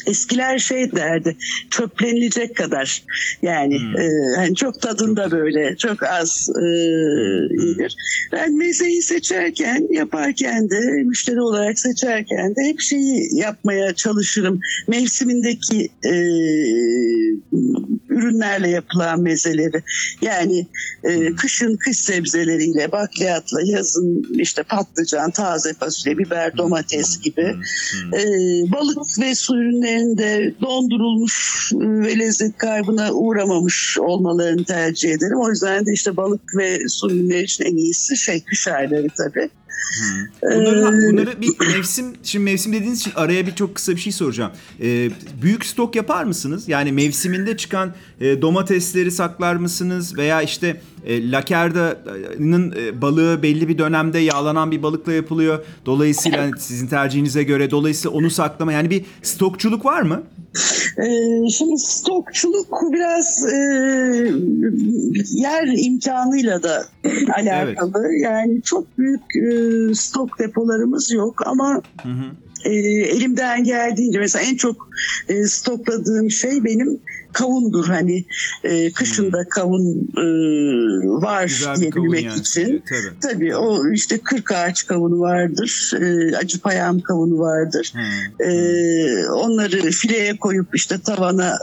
Eskiler 0.07 0.59
şey 0.59 0.91
derdi 0.91 1.37
çöplenilecek 1.69 2.55
kadar 2.55 3.03
yani 3.41 3.79
Hmm. 3.79 3.97
e, 3.97 4.09
hani 4.35 4.55
çok 4.55 4.81
tadında 4.81 5.31
böyle 5.31 5.75
çok 5.77 6.03
az 6.03 6.49
e, 6.49 6.65
iyidir. 7.63 7.95
Ben 8.31 8.57
mezeyi 8.57 9.01
seçerken 9.01 9.87
yaparken 9.91 10.69
de 10.69 11.03
müşteri 11.03 11.41
olarak 11.41 11.79
seçerken 11.79 12.55
de 12.55 12.61
hep 12.63 12.79
şeyi 12.81 13.37
yapmaya 13.37 13.93
çalışırım. 13.93 14.59
Mevsimindeki 14.87 15.89
e, 16.05 16.13
ürünlerle 18.23 18.69
yapılan 18.69 19.21
mezeleri. 19.21 19.83
Yani 20.21 20.67
e, 21.03 21.35
kışın 21.35 21.77
kış 21.77 21.97
sebzeleriyle 21.97 22.91
bakliyatla 22.91 23.59
yazın 23.65 24.23
işte 24.39 24.63
patlıcan, 24.63 25.31
taze 25.31 25.73
fasulye, 25.73 26.17
biber, 26.17 26.57
domates 26.57 27.19
gibi 27.19 27.55
e, 28.13 28.21
balık 28.71 29.19
ve 29.19 29.35
su 29.35 29.57
ürünlerinde 29.57 30.53
dondurulmuş 30.61 31.71
ve 31.73 32.19
lezzet 32.19 32.57
kaybına 32.57 33.11
uğramamış 33.11 33.97
olmalarını 33.99 34.65
tercih 34.65 35.09
ederim. 35.09 35.39
O 35.39 35.49
yüzden 35.49 35.85
de 35.85 35.93
işte 35.93 36.17
balık 36.17 36.41
ve 36.57 36.79
su 36.87 37.11
ürünleri 37.11 37.43
için 37.43 37.65
en 37.65 37.75
iyisi 37.75 38.17
şey 38.17 38.43
kış 38.43 38.67
ayları 38.67 39.07
tabii. 39.17 39.49
Bunları, 40.41 40.79
Ee, 40.79 41.11
bunları 41.11 41.41
bir 41.41 41.75
mevsim, 41.75 42.05
şimdi 42.23 42.43
mevsim 42.45 42.73
dediğiniz 42.73 42.99
için 42.99 43.11
araya 43.15 43.47
bir 43.47 43.55
çok 43.55 43.75
kısa 43.75 43.91
bir 43.91 44.01
şey 44.01 44.13
soracağım. 44.13 44.51
Ee, 44.81 45.09
büyük 45.41 45.65
stok 45.65 45.95
yapar 45.95 46.23
mısınız? 46.23 46.67
Yani 46.67 46.91
mevsiminde 46.91 47.57
çıkan 47.57 47.93
e, 48.21 48.41
domatesleri 48.41 49.11
saklar 49.11 49.55
mısınız? 49.55 50.17
Veya 50.17 50.41
işte 50.41 50.81
e, 51.05 51.31
lakerda'nın 51.31 52.73
e, 52.77 53.01
balığı 53.01 53.43
belli 53.43 53.67
bir 53.67 53.77
dönemde 53.77 54.19
yağlanan 54.19 54.71
bir 54.71 54.83
balıkla 54.83 55.13
yapılıyor. 55.13 55.65
Dolayısıyla 55.85 56.41
hani 56.43 56.59
sizin 56.59 56.87
tercihinize 56.87 57.43
göre 57.43 57.71
dolayısıyla 57.71 58.17
onu 58.17 58.29
saklama 58.29 58.73
yani 58.73 58.89
bir 58.89 59.05
stokçuluk 59.23 59.85
var 59.85 60.01
mı? 60.01 60.23
Ee, 60.97 61.49
şimdi 61.49 61.77
stokçuluk 61.77 62.81
biraz 62.91 63.45
e, 63.53 63.57
yer 65.31 65.85
imkanıyla 65.85 66.63
da 66.63 66.85
alakalı. 67.35 68.13
Yani 68.13 68.61
çok 68.61 68.97
büyük 68.97 69.21
e, 69.35 69.93
stok 69.95 70.39
depolarımız 70.39 71.11
yok 71.11 71.47
ama 71.47 71.81
Hı 72.03 72.09
hı. 72.09 72.25
e, 72.65 72.73
elimden 72.85 73.63
geldiğince 73.63 74.19
mesela 74.19 74.45
en 74.45 74.55
çok 74.55 74.89
e, 75.29 75.43
stokladığım 75.43 76.31
şey 76.31 76.63
benim 76.63 76.99
kavundur 77.33 77.87
hani 77.87 78.25
e, 78.63 78.91
kışında 78.91 79.49
kavun 79.49 80.11
e, 80.17 80.25
var 81.21 81.43
Güzel 81.43 81.65
kavun 81.65 81.81
diyebilmek 81.81 82.23
yani. 82.25 82.39
için. 82.39 82.83
Tabii. 82.89 83.19
Tabii 83.33 83.55
o 83.55 83.91
işte 83.91 84.17
kırk 84.17 84.51
ağaç 84.51 84.87
kavunu 84.87 85.19
vardır, 85.19 85.91
e, 86.01 86.37
acı 86.37 86.59
payam 86.59 86.99
kavunu 86.99 87.39
vardır. 87.39 87.93
Hı. 87.95 88.43
Ee, 88.43 89.27
onları 89.29 89.91
fileye 89.91 90.37
koyup 90.37 90.75
işte 90.75 90.99
tavana 90.99 91.57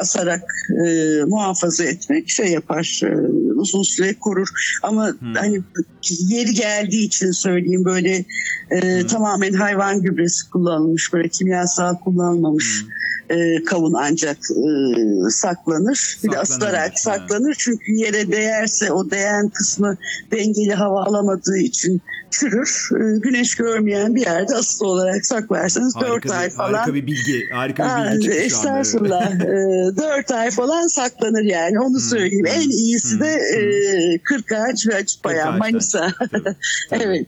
asarak 0.00 0.42
e, 0.86 0.88
muhafaza 1.26 1.84
etmek 1.84 2.30
şey 2.30 2.46
yapar 2.46 3.00
e, 3.04 3.08
uzun 3.54 3.82
süre 3.82 4.14
korur 4.14 4.48
ama 4.82 5.12
hani 5.34 5.62
yeri 6.28 6.54
geldiği 6.54 7.06
için 7.06 7.30
söyleyeyim 7.30 7.84
böyle 7.84 8.24
e, 8.70 9.06
tamamen 9.06 9.52
hayvan 9.52 10.02
gübresi 10.02 10.50
kullanılmış 10.50 11.12
böyle 11.12 11.28
kimyasal 11.28 11.94
kullanılmamış 11.94 12.84
e, 13.30 13.64
kavun 13.64 13.92
ancak 13.92 14.36
e, 14.36 15.30
saklanır 15.30 16.18
bir 16.24 16.32
de 16.32 16.38
asılarak 16.38 16.88
evet. 16.88 17.00
saklanır 17.00 17.54
çünkü 17.58 17.92
yere 17.92 18.32
değerse 18.32 18.92
o 18.92 19.10
değen 19.10 19.48
kısmı 19.48 19.96
dengeli 20.32 20.74
hava 20.74 21.04
alamadığı 21.04 21.58
için 21.58 22.02
çürür 22.30 22.88
E, 22.92 23.18
güneş 23.18 23.54
görmeyen 23.54 24.14
bir 24.14 24.20
yerde 24.20 24.54
asılı 24.54 24.88
olarak 24.88 25.26
saklarsanız 25.26 25.96
Harika, 25.96 26.10
4 26.10 26.30
ay 26.30 26.46
bir, 26.46 26.50
falan 26.50 26.74
harika 26.74 26.94
bir 26.94 27.06
bilgi. 27.06 27.42
Harika 27.52 27.84
bir 27.84 28.12
bilgi 28.12 28.22
çıktı 28.22 28.50
şu 28.50 28.68
anda. 28.68 28.80
Estağfurullah. 28.80 29.30
Ee, 29.34 29.96
Dört 29.96 30.30
ay 30.30 30.50
falan 30.50 30.86
saklanır 30.86 31.42
yani 31.42 31.80
onu 31.80 32.00
söyleyeyim. 32.00 32.46
hmm, 32.46 32.62
En 32.62 32.70
iyisi 32.70 33.20
de 33.20 33.36
hmm, 33.36 34.14
e, 34.14 34.18
Kırk 34.18 34.52
Ağaç 34.52 34.86
ve 34.86 34.92
Kırk 34.92 35.26
Ağaç, 35.26 35.58
Manisa. 35.58 36.12
Evet. 36.90 37.04
tabii. 37.04 37.26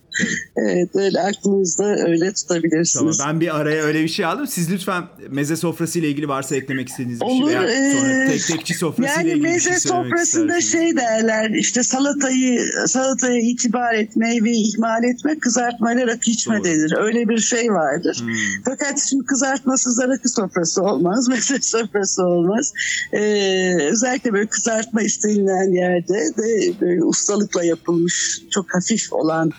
Evet 0.57 0.89
öyle 0.95 1.21
aklınızda 1.21 1.85
öyle 1.85 2.19
Tamam 2.19 2.33
tutabilirsiniz. 2.35 3.19
ben 3.27 3.41
bir 3.41 3.57
araya 3.57 3.83
öyle 3.83 4.03
bir 4.03 4.09
şey 4.09 4.25
aldım. 4.25 4.47
Siz 4.47 4.71
lütfen 4.71 5.05
meze 5.31 5.57
sofrası 5.57 5.90
ile 5.99 6.09
ilgili 6.09 6.29
varsa 6.29 6.57
eklemek 6.57 6.89
istediğiniz 6.89 7.21
bir 7.21 7.27
şey 7.27 7.37
Olur, 7.37 7.49
veya 7.49 7.61
sonra 7.61 8.25
ee, 8.25 8.29
tek 8.29 8.47
tekçi 8.47 8.75
sofrası 8.75 9.03
ile 9.03 9.29
Yani 9.29 9.31
ilgili 9.31 9.55
bir 9.55 9.61
şey 9.61 9.79
söylemek 9.79 9.81
sofrasında 9.81 10.61
şey 10.61 10.97
derler 10.97 11.51
işte 11.51 11.83
salatayı 11.83 12.61
salataya 12.87 13.41
itibar 13.41 13.95
etme 13.95 14.45
ve 14.45 14.53
ihmal 14.53 15.05
etme 15.05 15.39
kızartmayla 15.39 16.07
rakı 16.07 16.31
içme 16.31 16.59
Doğru. 16.59 16.65
denir. 16.65 16.95
Öyle 16.99 17.29
bir 17.29 17.39
şey 17.39 17.73
vardır. 17.73 18.17
Hmm. 18.21 18.35
Fakat 18.65 19.01
şimdi 19.09 19.25
kızartmasız 19.25 19.99
da 19.99 20.09
rakı 20.09 20.29
sofrası 20.29 20.83
olmaz, 20.83 21.29
meze 21.29 21.61
sofrası 21.61 22.23
olmaz. 22.23 22.73
Ee, 23.13 23.77
özellikle 23.91 24.33
böyle 24.33 24.47
kızartma 24.47 25.03
istenilen 25.03 25.75
yerde 25.75 26.37
de 26.37 26.81
böyle 26.81 27.05
ustalıkla 27.05 27.65
yapılmış 27.65 28.41
çok 28.51 28.75
hafif 28.75 29.13
olan 29.13 29.53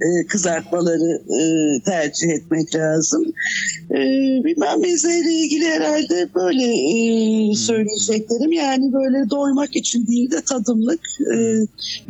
e, 0.00 0.26
kızartmaları 0.26 1.22
e, 1.40 1.82
tercih 1.84 2.28
etmek 2.28 2.74
lazım. 2.74 3.24
E, 3.90 3.98
bilmem 4.44 4.80
mezeyle 4.80 5.32
ilgili 5.32 5.64
herhalde 5.74 6.28
böyle 6.34 6.64
e, 6.64 7.54
söyleyeceklerim. 7.54 8.52
Yani 8.52 8.92
böyle 8.92 9.30
doymak 9.30 9.76
için 9.76 10.06
değil 10.06 10.30
de 10.30 10.40
tadımlık. 10.40 11.00
E, 11.20 11.36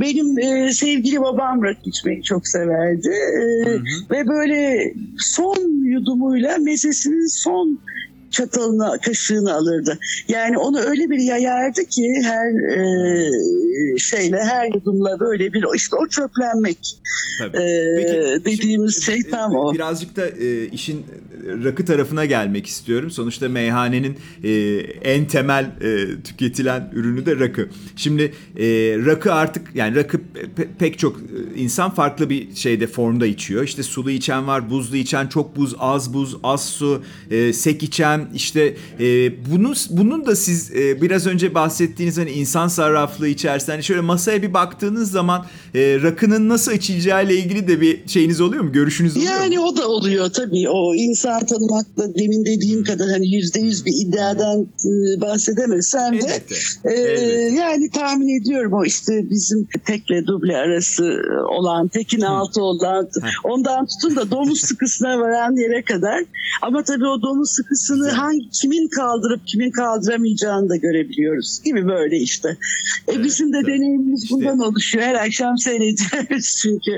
benim 0.00 0.38
e, 0.38 0.72
sevgili 0.72 1.20
babam 1.20 1.62
rakı 1.62 1.88
içmeyi 1.88 2.22
çok 2.22 2.48
severdi. 2.48 3.08
E, 3.08 3.70
Hı 3.70 3.74
hı. 3.74 3.82
ve 4.10 4.28
böyle 4.28 4.92
son 5.18 5.84
yudumuyla 5.84 6.58
mezesinin 6.58 7.26
son 7.26 7.78
çatalını, 8.32 8.98
kaşığını 9.06 9.54
alırdı. 9.54 9.98
Yani 10.28 10.58
onu 10.58 10.78
öyle 10.78 11.10
bir 11.10 11.18
yayardı 11.18 11.84
ki 11.84 12.14
her 12.22 12.76
e, 12.76 13.98
şeyle, 13.98 14.36
her 14.44 14.66
yudumla 14.74 15.20
böyle 15.20 15.52
bir 15.52 15.64
işte 15.74 15.96
o 15.96 16.08
çöplenmek 16.08 16.78
Tabii. 17.38 17.56
e, 17.56 17.96
Peki, 17.96 18.44
dediğimiz 18.44 19.04
şimdi, 19.04 19.04
şey 19.04 19.28
e, 19.28 19.30
tam 19.30 19.54
o. 19.56 19.74
Birazcık 19.74 20.16
da 20.16 20.28
e, 20.28 20.66
işin 20.66 21.06
rakı 21.64 21.84
tarafına 21.84 22.24
gelmek 22.24 22.66
istiyorum. 22.66 23.10
Sonuçta 23.10 23.48
meyhanenin 23.48 24.16
e, 24.44 24.50
en 25.02 25.26
temel 25.26 25.64
e, 25.64 26.22
tüketilen 26.22 26.90
ürünü 26.92 27.26
de 27.26 27.38
rakı. 27.38 27.68
Şimdi 27.96 28.22
e, 28.56 28.66
rakı 29.06 29.32
artık 29.32 29.74
yani 29.74 29.96
rakı 29.96 30.16
pe- 30.56 30.68
pek 30.78 30.98
çok 30.98 31.16
e, 31.16 31.60
insan 31.60 31.90
farklı 31.90 32.30
bir 32.30 32.54
şeyde 32.54 32.86
formda 32.86 33.26
içiyor. 33.26 33.64
İşte 33.64 33.82
sulu 33.82 34.10
içen 34.10 34.46
var, 34.46 34.70
buzlu 34.70 34.96
içen, 34.96 35.26
çok 35.26 35.56
buz, 35.56 35.74
az 35.78 36.14
buz, 36.14 36.36
az 36.42 36.68
su, 36.68 37.02
e, 37.30 37.52
sek 37.52 37.82
içen 37.82 38.21
işte 38.34 38.76
e, 39.00 39.04
bunu 39.52 39.72
bunun 39.90 40.26
da 40.26 40.36
siz 40.36 40.70
e, 40.70 41.02
biraz 41.02 41.26
önce 41.26 41.54
bahsettiğiniz 41.54 42.18
hani 42.18 42.30
insan 42.30 42.68
sarraflığı 42.68 43.28
içerisinde 43.28 43.72
hani 43.72 43.84
şöyle 43.84 44.00
masaya 44.00 44.42
bir 44.42 44.54
baktığınız 44.54 45.10
zaman 45.10 45.46
e, 45.74 46.02
rakının 46.02 46.48
nasıl 46.48 46.72
içileceğiyle 46.72 47.36
ilgili 47.36 47.68
de 47.68 47.80
bir 47.80 48.08
şeyiniz 48.08 48.40
oluyor 48.40 48.64
mu? 48.64 48.72
Görüşünüz 48.72 49.16
oluyor 49.16 49.32
mu? 49.32 49.38
Yani 49.42 49.60
o 49.60 49.76
da 49.76 49.88
oluyor 49.88 50.30
tabii. 50.30 50.68
O 50.68 50.94
insan 50.94 51.46
tanımakla 51.46 52.14
demin 52.14 52.44
dediğim 52.44 52.84
kadar 52.84 53.08
hani 53.08 53.34
yüzde 53.34 53.60
yüz 53.60 53.86
bir 53.86 53.92
iddiadan 54.06 54.60
e, 54.62 55.20
bahsedemesem 55.20 56.12
de 56.12 56.18
Elbette. 56.18 56.54
e, 56.84 56.94
yani 57.54 57.90
tahmin 57.90 58.40
ediyorum 58.40 58.72
o 58.72 58.84
işte 58.84 59.30
bizim 59.30 59.68
tekle 59.86 60.26
duble 60.26 60.56
arası 60.56 61.22
olan 61.48 61.88
tekin 61.88 62.20
altı 62.20 62.62
olan 62.62 63.08
ondan 63.44 63.86
tutun 63.86 64.16
da 64.16 64.30
domuz 64.30 64.60
sıkısına 64.60 65.18
varan 65.20 65.56
yere 65.56 65.82
kadar 65.82 66.24
ama 66.62 66.82
tabii 66.82 67.06
o 67.06 67.22
domuz 67.22 67.50
sıkısını. 67.50 68.11
Hangi 68.12 68.50
kimin 68.50 68.88
kaldırıp 68.88 69.46
kimin 69.46 69.70
kaldıramayacağını 69.70 70.68
da 70.68 70.76
görebiliyoruz 70.76 71.60
gibi 71.64 71.86
böyle 71.86 72.16
işte. 72.16 72.48
E, 72.48 72.56
Evet, 73.14 73.24
bizim 73.24 73.52
de 73.52 73.60
tabii. 73.62 73.72
deneyimimiz 73.72 74.22
İşte- 74.22 74.34
bundan 74.34 74.58
oluşuyor. 74.58 75.04
Her 75.04 75.14
akşam 75.14 75.58
seyrediyoruz 75.58 76.58
çünkü. 76.62 76.90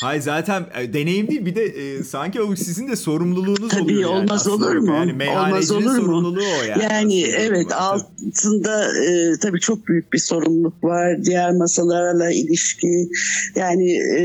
Hayır 0.00 0.20
zaten 0.22 0.66
e, 0.80 0.92
deneyim 0.92 1.28
değil 1.28 1.46
bir 1.46 1.54
de 1.54 1.64
e, 1.64 2.02
sanki 2.04 2.42
o 2.42 2.56
sizin 2.56 2.88
de 2.88 2.96
sorumluluğunuz 2.96 3.68
Tabii, 3.70 3.82
oluyor 3.82 4.00
yani. 4.00 4.20
olmaz 4.22 4.30
aslında. 4.40 4.66
olur 4.66 4.76
mu? 4.76 4.94
Yani 4.94 5.30
Olmaz 5.30 5.70
olur 5.70 5.82
mu? 5.84 5.90
sorumluluğu 5.96 6.40
o 6.62 6.64
yani. 6.68 6.82
Yani 6.82 7.24
aslında. 7.26 7.36
evet 7.42 7.66
Tabii. 7.70 7.74
altında 7.74 8.84
e, 9.04 9.32
tabii 9.42 9.60
çok 9.60 9.88
büyük 9.88 10.12
bir 10.12 10.18
sorumluluk 10.18 10.84
var. 10.84 11.24
Diğer 11.24 11.52
masalarla 11.52 12.30
ilişki 12.30 13.08
yani 13.56 13.92
e, 13.92 14.22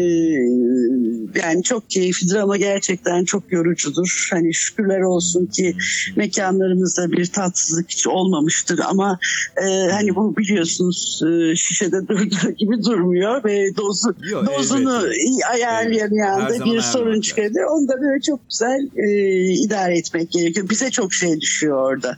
yani 1.35 1.63
çok 1.63 1.89
keyiflidir 1.89 2.35
ama 2.35 2.57
gerçekten 2.57 3.25
çok 3.25 3.51
yorucudur. 3.51 4.27
Hani 4.31 4.53
şükürler 4.53 5.01
olsun 5.01 5.45
ki 5.45 5.75
mekanlarımızda 6.15 7.11
bir 7.11 7.25
tatsızlık 7.25 7.91
hiç 7.91 8.07
olmamıştır 8.07 8.79
ama 8.89 9.19
e, 9.57 9.91
hani 9.91 10.15
bu 10.15 10.37
biliyorsunuz 10.37 11.21
e, 11.23 11.55
şişede 11.55 12.07
durduğu 12.07 12.51
gibi 12.57 12.83
durmuyor 12.83 13.43
ve 13.43 13.77
dozu 13.77 14.15
Yok, 14.31 14.47
dozunu 14.47 15.05
elbette. 15.05 15.47
ayarlayan 15.51 16.49
Evet, 16.49 16.65
bir 16.65 16.81
sorun 16.81 17.21
çıkarır. 17.21 17.63
Onu 17.71 17.87
da 17.87 18.01
böyle 18.01 18.21
çok 18.21 18.49
güzel 18.49 18.89
e, 18.97 19.09
idare 19.53 19.97
etmek 19.97 20.31
gerekiyor. 20.31 20.69
Bize 20.69 20.91
çok 20.91 21.13
şey 21.13 21.41
düşüyor 21.41 21.77
orada. 21.77 22.17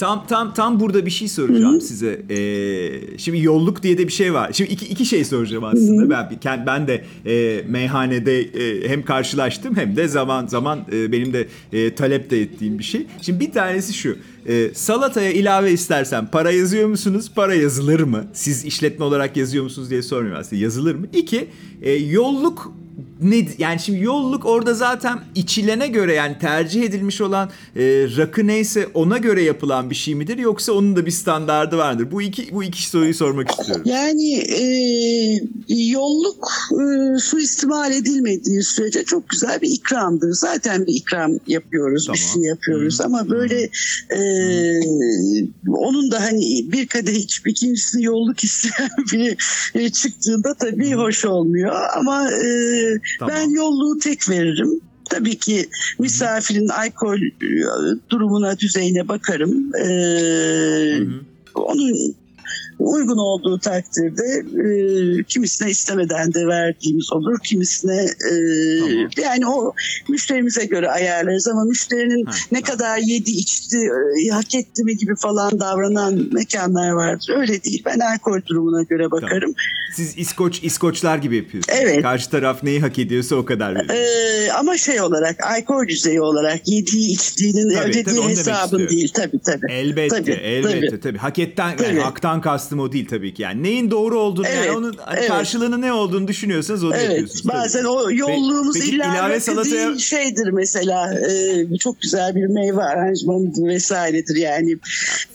Tam 0.00 0.26
tam 0.26 0.54
tam 0.54 0.80
burada 0.80 1.06
bir 1.06 1.10
şey 1.10 1.28
soracağım 1.28 1.80
size. 1.80 2.22
Ee, 2.30 3.18
şimdi 3.18 3.42
yolluk 3.42 3.82
diye 3.82 3.98
de 3.98 4.06
bir 4.06 4.12
şey 4.12 4.34
var. 4.34 4.50
Şimdi 4.52 4.70
iki, 4.70 4.86
iki 4.86 5.04
şey 5.06 5.24
soracağım 5.24 5.64
aslında. 5.64 6.10
Ben 6.10 6.30
ben 6.44 6.66
ben 6.66 6.88
de 6.88 7.04
e, 7.26 7.64
meyhanede 7.68 8.40
e, 8.40 8.88
hem 8.88 9.02
karşılaştım 9.02 9.76
hem 9.76 9.96
de 9.96 10.08
zaman 10.08 10.46
zaman 10.46 10.80
e, 10.92 11.12
benim 11.12 11.32
de 11.32 11.48
e, 11.72 11.94
talep 11.94 12.30
de 12.30 12.40
ettiğim 12.40 12.78
bir 12.78 12.84
şey. 12.84 13.06
Şimdi 13.22 13.40
bir 13.40 13.52
tanesi 13.52 13.94
şu. 13.94 14.16
E, 14.46 14.74
salataya 14.74 15.32
ilave 15.32 15.72
istersen 15.72 16.26
para 16.26 16.50
yazıyor 16.50 16.88
musunuz? 16.88 17.30
Para 17.34 17.54
yazılır 17.54 18.00
mı? 18.00 18.24
Siz 18.32 18.64
işletme 18.64 19.04
olarak 19.04 19.36
yazıyor 19.36 19.64
musunuz 19.64 19.90
diye 19.90 20.02
sormuyorum 20.02 20.40
aslında. 20.40 20.62
Yazılır 20.62 20.94
mı? 20.94 21.06
İki, 21.12 21.48
e, 21.82 21.92
yolluk 21.92 22.72
ne 23.22 23.48
yani 23.58 23.80
şimdi 23.80 24.04
yolluk 24.04 24.46
orada 24.46 24.74
zaten 24.74 25.18
içilene 25.34 25.88
göre 25.88 26.14
yani 26.14 26.38
tercih 26.38 26.82
edilmiş 26.82 27.20
olan 27.20 27.50
e, 27.76 27.82
rakı 28.16 28.46
neyse 28.46 28.88
ona 28.94 29.18
göre 29.18 29.42
yapılan 29.42 29.90
bir 29.90 29.94
şey 29.94 30.14
midir 30.14 30.38
yoksa 30.38 30.72
onun 30.72 30.96
da 30.96 31.06
bir 31.06 31.10
standardı 31.10 31.76
vardır? 31.76 32.08
Bu 32.12 32.22
iki 32.22 32.52
bu 32.52 32.64
iki 32.64 32.88
soruyu 32.88 33.14
sormak 33.14 33.50
istiyorum. 33.50 33.84
Yani 33.86 34.34
e, 34.34 35.74
yolluk 35.74 36.48
e, 36.72 37.18
suistimal 37.18 37.92
edilmediği 37.92 38.62
sürece 38.62 39.04
çok 39.04 39.28
güzel 39.28 39.60
bir 39.60 39.70
ikramdır. 39.70 40.32
Zaten 40.32 40.86
bir 40.86 40.94
ikram 40.94 41.32
yapıyoruz, 41.46 42.02
bir 42.02 42.06
Tamam. 42.06 42.34
şey 42.34 42.42
yapıyoruz 42.42 43.00
ama 43.00 43.30
böyle 43.30 43.62
e, 44.10 44.18
onun 45.68 46.10
da 46.10 46.20
hani 46.22 46.72
bir 46.72 46.86
kadeh 46.86 47.14
içip 47.14 47.46
ikincisini 47.46 48.04
yolluk 48.04 48.44
isteyen 48.44 48.90
biri 49.12 49.36
e, 49.74 49.88
çıktığında 49.88 50.54
tabii 50.54 50.92
hoş 50.92 51.24
olmuyor. 51.24 51.76
Ama 51.96 52.30
e, 52.30 52.48
Tamam. 53.18 53.34
ben 53.34 53.50
yolluğu 53.50 53.98
tek 53.98 54.30
veririm. 54.30 54.80
Tabii 55.10 55.38
ki 55.38 55.68
misafirin 55.98 56.68
alkol 56.68 57.18
e, 57.18 57.30
durumuna, 58.10 58.58
düzeyine 58.58 59.08
bakarım. 59.08 59.74
E, 59.76 59.86
Hı 60.98 61.04
hı. 61.04 61.20
onun 61.54 62.14
uygun 62.80 63.18
olduğu 63.18 63.58
takdirde 63.58 64.44
e, 64.64 65.22
kimisine 65.22 65.70
istemeden 65.70 66.34
de 66.34 66.46
verdiğimiz 66.46 67.12
olur. 67.12 67.38
Kimisine 67.44 68.02
e, 68.02 68.32
Tamam. 68.80 69.08
yani 69.22 69.46
o 69.46 69.72
müşterimize 70.08 70.64
göre 70.64 70.90
ayarlarız 70.90 71.48
ama 71.48 71.64
müşterinin 71.64 72.24
Ha, 72.24 72.32
ne 72.52 72.62
kadar 72.62 72.98
yedi 72.98 73.30
içti 73.30 73.76
e, 74.26 74.28
hak 74.28 74.54
etti 74.54 74.84
mi 74.84 74.96
gibi 74.96 75.16
falan 75.16 75.60
davranan 75.60 76.28
mekanlar 76.32 76.90
vardır. 76.90 77.34
Öyle 77.36 77.62
değil. 77.64 77.82
Ben 77.86 77.98
alkol 78.00 78.40
durumuna 78.46 78.82
göre 78.82 79.10
bakarım. 79.10 79.54
Siz 79.96 80.18
İskoç 80.18 80.60
İskoçlar 80.62 81.18
gibi 81.18 81.36
yapıyorsunuz. 81.36 81.78
Evet. 81.82 82.02
Karşı 82.02 82.30
taraf 82.30 82.62
neyi 82.62 82.80
hak 82.80 82.98
ediyorsa 82.98 83.36
o 83.36 83.44
kadar. 83.44 83.76
E, 83.90 84.52
ama 84.52 84.76
şey 84.76 85.00
olarak 85.00 85.36
alkol 85.46 85.88
düzeyi 85.88 86.20
olarak 86.20 86.68
yediği 86.68 87.12
içtiğinin 87.12 87.74
Tabii, 87.74 87.90
ödediği 87.90 88.20
tabii, 88.20 88.28
hesabın 88.30 88.88
değil. 88.88 89.10
Tabii 89.14 89.38
tabii. 89.46 89.72
Elbette, 89.72 90.16
Tabii, 90.16 90.30
elbette 90.30 90.88
tabii. 90.88 91.00
tabii. 91.00 91.18
Haketten 91.18 91.68
yani 91.68 91.78
Tabii. 91.78 92.00
haktan 92.00 92.40
kastım 92.40 92.69
o 92.78 92.92
değil 92.92 93.08
tabii 93.08 93.34
ki. 93.34 93.42
Yani 93.42 93.62
neyin 93.62 93.90
doğru 93.90 94.18
olduğunu 94.18 94.46
yani 94.46 94.56
Evet, 94.56 94.76
onun 94.76 94.94
hani 95.04 95.18
evet. 95.18 95.28
karşılığını 95.28 95.80
ne 95.80 95.92
olduğunu 95.92 96.28
düşünüyorsanız 96.28 96.84
onu 96.84 96.94
Evet 96.94 97.04
yapıyorsunuz. 97.10 97.42
tabii. 97.42 97.52
bazen 97.52 97.84
o 97.84 98.10
yolluğumuz 98.10 98.76
illa 98.76 99.04
ilave 99.04 99.40
salataya- 99.40 99.88
değil 99.88 99.98
şeydir 99.98 100.50
mesela 100.50 101.14
e, 101.14 101.76
çok 101.78 102.00
güzel 102.00 102.34
bir 102.34 102.46
meyve 102.46 102.82
aranjmanıdır 102.82 103.62
vesairedir 103.68 104.36
yani. 104.36 104.76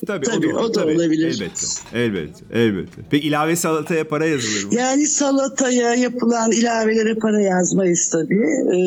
Tabii, 0.07 0.25
Tabii, 0.25 0.47
o 0.53 0.55
da, 0.55 0.59
o 0.59 0.73
da 0.73 0.81
tabii. 0.81 0.95
olabilir. 0.95 1.25
Elbette, 1.27 1.65
elbette, 1.93 2.39
elbette. 2.53 3.01
Peki 3.09 3.27
ilave 3.27 3.55
salataya 3.55 4.07
para 4.07 4.25
yazılır 4.25 4.63
mı? 4.63 4.75
Yani 4.75 5.07
salataya 5.07 5.93
yapılan 5.93 6.51
ilavelere 6.51 7.15
para 7.15 7.41
yazmayız 7.41 8.09
tabii. 8.09 8.43
E, 8.73 8.77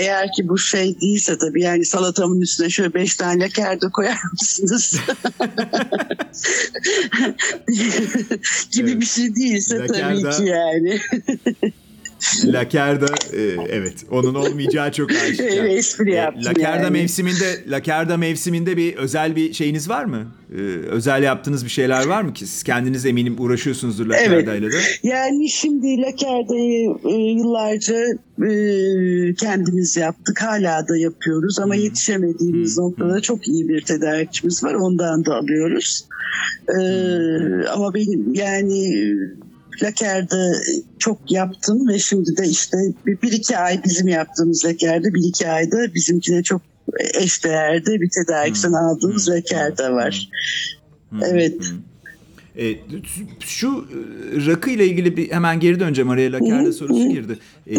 eğer 0.00 0.28
ki 0.36 0.48
bu 0.48 0.58
şey 0.58 1.00
değilse 1.00 1.38
tabii 1.38 1.62
yani 1.62 1.84
salatamın 1.84 2.40
üstüne 2.40 2.70
şöyle 2.70 2.94
beş 2.94 3.16
tane 3.16 3.44
laker 3.44 3.80
de 3.80 3.86
koyar 3.92 4.18
mısınız? 4.32 4.96
gibi 8.70 8.90
Evet. 8.90 9.00
bir 9.00 9.06
şey 9.06 9.36
değilse 9.36 9.78
Laker 9.78 10.00
tabii 10.00 10.36
ki 10.36 10.44
yani. 10.44 11.00
Lakerda 12.44 13.06
e, 13.32 13.42
evet 13.68 13.94
onun 14.10 14.34
olmayacağı 14.34 14.92
çok 14.92 15.10
aşikar. 15.10 15.44
Öyle 15.44 15.72
espri 15.72 16.14
yaptım 16.14 16.44
Lakerda 16.44 16.82
yani. 16.82 16.90
mevsiminde 16.90 17.60
Lakerda 17.68 18.16
mevsiminde 18.16 18.76
bir 18.76 18.96
özel 18.96 19.36
bir 19.36 19.52
şeyiniz 19.52 19.88
var 19.88 20.04
mı? 20.04 20.26
E, 20.54 20.60
özel 20.90 21.22
yaptığınız 21.22 21.64
bir 21.64 21.70
şeyler 21.70 22.06
var 22.06 22.22
mı 22.22 22.32
ki? 22.32 22.46
Siz 22.46 22.62
kendiniz 22.62 23.06
eminim 23.06 23.36
uğraşıyorsunuzdur 23.38 24.06
Lakerda'yla 24.06 24.72
da. 24.72 24.76
Yani 25.02 25.48
şimdi 25.48 26.02
Lakerda'yı 26.02 26.96
e, 27.04 27.14
yıllarca 27.14 27.96
e, 28.42 28.50
kendimiz 29.34 29.96
yaptık. 29.96 30.42
Hala 30.42 30.88
da 30.88 30.96
yapıyoruz 30.96 31.58
ama 31.58 31.74
yetişemediğimiz 31.74 32.76
Hı. 32.76 32.80
noktada 32.80 33.20
çok 33.20 33.48
iyi 33.48 33.68
bir 33.68 33.80
tedarikçimiz 33.80 34.64
var. 34.64 34.74
Ondan 34.74 35.24
da 35.24 35.34
alıyoruz. 35.34 36.04
E, 36.68 36.80
ama 37.68 37.94
benim 37.94 38.34
yani 38.34 38.94
Laker'de 39.82 40.52
çok 40.98 41.32
yaptım 41.32 41.88
ve 41.88 41.98
şimdi 41.98 42.36
de 42.36 42.46
işte 42.46 42.76
bir, 43.06 43.22
bir 43.22 43.32
iki 43.32 43.58
ay 43.58 43.84
bizim 43.84 44.08
yaptığımız 44.08 44.64
Laker'de 44.64 45.14
bir 45.14 45.28
iki 45.28 45.48
ayda 45.48 45.94
bizimkine 45.94 46.42
çok 46.42 46.62
eşdeğerde 47.14 48.00
bir 48.00 48.10
tedarikten 48.10 48.72
Hı. 48.72 48.78
aldığımız 48.78 49.28
Hı. 49.28 49.32
Laker'de 49.32 49.90
var. 49.92 50.30
Hı, 51.10 51.16
Evet. 51.24 51.60
hı. 51.60 51.74
E, 52.58 52.76
şu 53.40 53.68
e, 53.68 54.46
rakı 54.46 54.70
ile 54.70 54.86
ilgili 54.86 55.16
bir 55.16 55.30
hemen 55.30 55.60
geri 55.60 55.80
döneceğim 55.80 56.10
araya 56.10 56.32
Lakerda 56.32 56.72
sorusu 56.72 57.08
girdi. 57.08 57.38
E, 57.70 57.76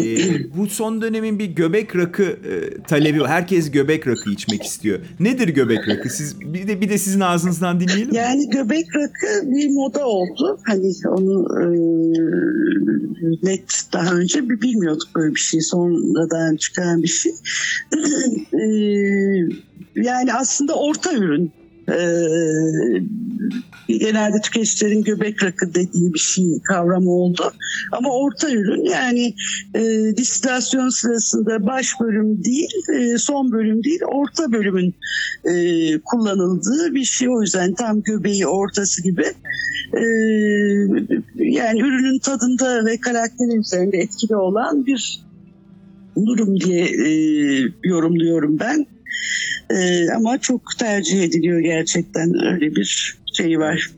bu 0.56 0.66
son 0.66 1.02
dönemin 1.02 1.38
bir 1.38 1.44
göbek 1.44 1.96
rakı 1.96 2.22
e, 2.22 2.82
talebi 2.82 3.20
var. 3.20 3.30
Herkes 3.30 3.70
göbek 3.70 4.06
rakı 4.06 4.30
içmek 4.30 4.62
istiyor. 4.62 4.98
Nedir 5.20 5.48
göbek 5.48 5.88
rakı? 5.88 6.10
Siz 6.10 6.40
bir 6.40 6.68
de 6.68 6.80
bir 6.80 6.88
de 6.88 6.98
sizin 6.98 7.20
ağzınızdan 7.20 7.80
dinleyelim. 7.80 8.08
mi? 8.08 8.16
Yani 8.16 8.50
göbek 8.50 8.86
rakı 8.96 9.50
bir 9.50 9.70
moda 9.70 10.06
oldu. 10.06 10.58
Hani 10.62 10.92
onu 11.08 11.46
e, 11.62 11.66
net 13.42 13.82
daha 13.92 14.14
önce 14.14 14.48
bir 14.48 14.60
bilmiyorduk 14.62 15.08
böyle 15.16 15.34
bir 15.34 15.40
şey. 15.40 15.60
Sonradan 15.60 16.56
çıkan 16.56 17.02
bir 17.02 17.08
şey. 17.08 17.32
E, 18.52 18.66
yani 20.02 20.34
aslında 20.34 20.74
orta 20.74 21.12
ürün. 21.14 21.52
Ee, 21.88 21.98
genelde 23.88 24.40
tüketicilerin 24.40 25.02
göbek 25.02 25.42
rakı 25.44 25.74
dediği 25.74 26.14
bir 26.14 26.18
şey 26.18 26.44
kavramı 26.68 27.10
oldu. 27.10 27.52
Ama 27.92 28.08
orta 28.10 28.50
ürün 28.50 28.84
yani 28.84 29.34
e, 29.74 30.16
distilasyon 30.16 30.88
sırasında 30.88 31.66
baş 31.66 32.00
bölüm 32.00 32.44
değil, 32.44 32.70
e, 32.94 33.18
son 33.18 33.52
bölüm 33.52 33.84
değil, 33.84 34.00
orta 34.06 34.52
bölümün 34.52 34.94
e, 35.44 35.54
kullanıldığı 35.98 36.94
bir 36.94 37.04
şey. 37.04 37.28
O 37.28 37.42
yüzden 37.42 37.74
tam 37.74 38.02
göbeği 38.02 38.46
ortası 38.46 39.02
gibi. 39.02 39.24
E, 39.94 40.04
yani 41.36 41.80
ürünün 41.80 42.18
tadında 42.18 42.84
ve 42.84 43.00
karakteri 43.00 43.58
üzerinde 43.58 43.96
etkili 43.96 44.36
olan 44.36 44.86
bir 44.86 45.26
durum 46.26 46.60
diye 46.60 46.84
e, 46.84 47.10
yorumluyorum 47.84 48.58
ben. 48.58 48.86
E, 49.70 50.10
ama 50.16 50.38
çok 50.38 50.62
tercih 50.78 51.22
ediliyor 51.22 51.60
gerçekten 51.60 52.46
öyle 52.46 52.76
bir 52.76 53.18
şey 53.32 53.58
var. 53.58 53.90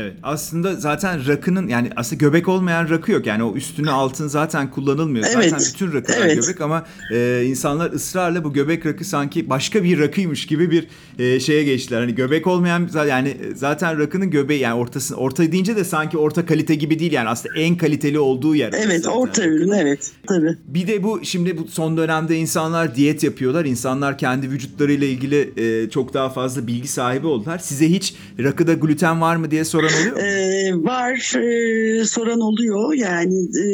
Evet 0.00 0.14
aslında 0.22 0.74
zaten 0.74 1.28
rakının 1.28 1.68
yani 1.68 1.90
aslında 1.96 2.18
göbek 2.18 2.48
olmayan 2.48 2.88
rakı 2.88 3.12
yok. 3.12 3.26
Yani 3.26 3.42
o 3.42 3.54
üstüne 3.54 3.90
altın 3.90 4.28
zaten 4.28 4.70
kullanılmıyor. 4.70 5.26
Evet, 5.34 5.50
Zaten 5.50 5.66
bütün 5.74 5.92
rakılar 5.92 6.18
evet. 6.20 6.42
göbek 6.42 6.60
ama 6.60 6.86
e, 7.12 7.44
insanlar 7.46 7.92
ısrarla 7.92 8.44
bu 8.44 8.52
göbek 8.52 8.86
rakı 8.86 9.04
sanki 9.04 9.50
başka 9.50 9.84
bir 9.84 9.98
rakıymış 9.98 10.46
gibi 10.46 10.70
bir 10.70 10.86
e, 11.18 11.40
şeye 11.40 11.64
geçtiler. 11.64 12.00
Hani 12.00 12.14
göbek 12.14 12.46
olmayan 12.46 12.90
yani 13.08 13.36
zaten 13.54 13.98
rakının 13.98 14.30
göbeği 14.30 14.60
yani 14.60 14.74
ortası 14.74 15.16
orta 15.16 15.52
deyince 15.52 15.76
de 15.76 15.84
sanki 15.84 16.18
orta 16.18 16.46
kalite 16.46 16.74
gibi 16.74 16.98
değil 16.98 17.12
yani 17.12 17.28
aslında 17.28 17.54
en 17.58 17.76
kaliteli 17.76 18.18
olduğu 18.18 18.54
yer. 18.54 18.72
Evet 18.72 19.04
zaten. 19.04 19.18
orta 19.18 19.44
ürün 19.44 19.72
evet 19.72 20.10
tabii. 20.26 20.56
Bir 20.66 20.86
de 20.86 21.02
bu 21.02 21.20
şimdi 21.24 21.58
bu 21.58 21.68
son 21.68 21.96
dönemde 21.96 22.36
insanlar 22.36 22.94
diyet 22.94 23.22
yapıyorlar. 23.22 23.64
İnsanlar 23.64 24.18
kendi 24.18 24.50
vücutlarıyla 24.50 25.06
ilgili 25.06 25.52
e, 25.56 25.90
çok 25.90 26.14
daha 26.14 26.28
fazla 26.28 26.66
bilgi 26.66 26.88
sahibi 26.88 27.26
oldular. 27.26 27.58
Size 27.58 27.90
hiç 27.90 28.14
rakıda 28.38 28.74
gluten 28.74 29.20
var 29.20 29.36
mı 29.36 29.50
diye 29.50 29.64
soran 29.64 29.87
oluyor 29.88 30.16
mu? 30.16 30.22
Ee, 30.22 30.74
var 30.74 31.36
e, 31.36 32.04
soran 32.04 32.40
oluyor. 32.40 32.94
Yani 32.94 33.38
e, 33.38 33.66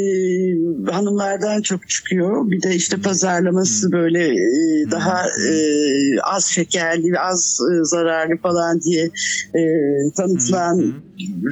hanımlardan 0.93 1.63
çok 1.63 1.89
çıkıyor. 1.89 2.51
Bir 2.51 2.63
de 2.63 2.75
işte 2.75 2.97
pazarlaması 2.97 3.93
böyle 3.93 4.25
e, 4.27 4.91
daha 4.91 5.23
e, 5.23 5.55
az 6.23 6.47
şekerli 6.47 7.19
az 7.19 7.61
e, 7.73 7.85
zararlı 7.85 8.37
falan 8.37 8.81
diye 8.81 9.05
e, 9.55 9.63
tanıtılan 10.17 10.95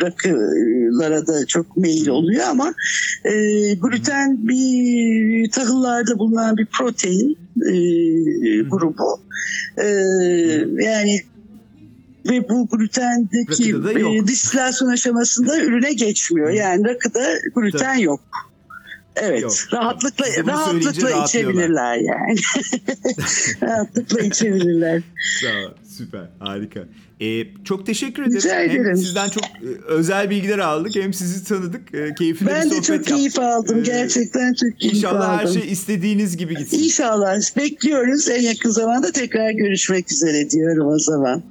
rakılara 0.02 1.26
da 1.26 1.46
çok 1.46 1.76
meyil 1.76 2.08
oluyor 2.08 2.44
ama 2.50 2.74
e, 3.24 3.34
gluten 3.74 4.48
bir 4.48 5.50
tahıllarda 5.50 6.18
bulunan 6.18 6.56
bir 6.56 6.66
protein 6.66 7.38
e, 7.66 7.74
grubu. 8.62 9.20
E, 9.78 9.86
yani 10.84 11.20
ve 12.30 12.48
bu 12.48 12.68
glutendeki 12.68 13.70
e, 13.70 14.26
distilasyon 14.26 14.88
aşamasında 14.88 15.60
ürüne 15.60 15.92
geçmiyor. 15.92 16.50
Yani 16.50 16.84
rakıda 16.88 17.24
gluten 17.54 17.94
yok. 17.94 18.20
Evet, 19.16 19.42
Yok. 19.42 19.52
rahatlıkla 19.72 20.24
bunu 20.42 20.46
rahatlıkla 20.52 21.24
içebilirler 21.24 21.96
yani. 21.96 22.38
rahatlıkla 23.62 24.20
içebilirler. 24.20 25.02
Tamam, 25.42 25.74
süper, 25.98 26.28
harika. 26.38 26.80
Ee, 27.20 27.44
çok 27.64 27.86
teşekkür 27.86 28.22
ederim. 28.22 28.36
Rica 28.36 28.54
Hem 28.54 28.70
ederim. 28.70 28.96
sizden 28.96 29.28
çok 29.28 29.44
e, 29.44 29.66
özel 29.86 30.30
bilgiler 30.30 30.58
aldık 30.58 30.96
hem 30.96 31.14
sizi 31.14 31.44
tanıdık. 31.44 31.94
E, 31.94 32.14
keyifli 32.18 32.46
bir 32.46 32.50
Ben 32.50 32.62
de 32.64 32.68
sohbet 32.68 32.84
çok 32.84 32.96
yaptık. 32.96 33.14
keyif 33.16 33.38
aldım. 33.38 33.78
Ee, 33.78 33.82
Gerçekten 33.82 34.54
çok 34.54 34.80
keyif 34.80 34.94
İnşallah 34.96 35.38
her 35.38 35.44
aldım. 35.44 35.60
şey 35.62 35.72
istediğiniz 35.72 36.36
gibi 36.36 36.56
gitsin. 36.56 36.78
İnşallah 36.78 37.56
bekliyoruz. 37.56 38.28
En 38.28 38.42
yakın 38.42 38.70
zamanda 38.70 39.12
tekrar 39.12 39.50
görüşmek 39.50 40.12
üzere 40.12 40.50
diyorum 40.50 40.86
o 40.88 40.98
zaman. 40.98 41.42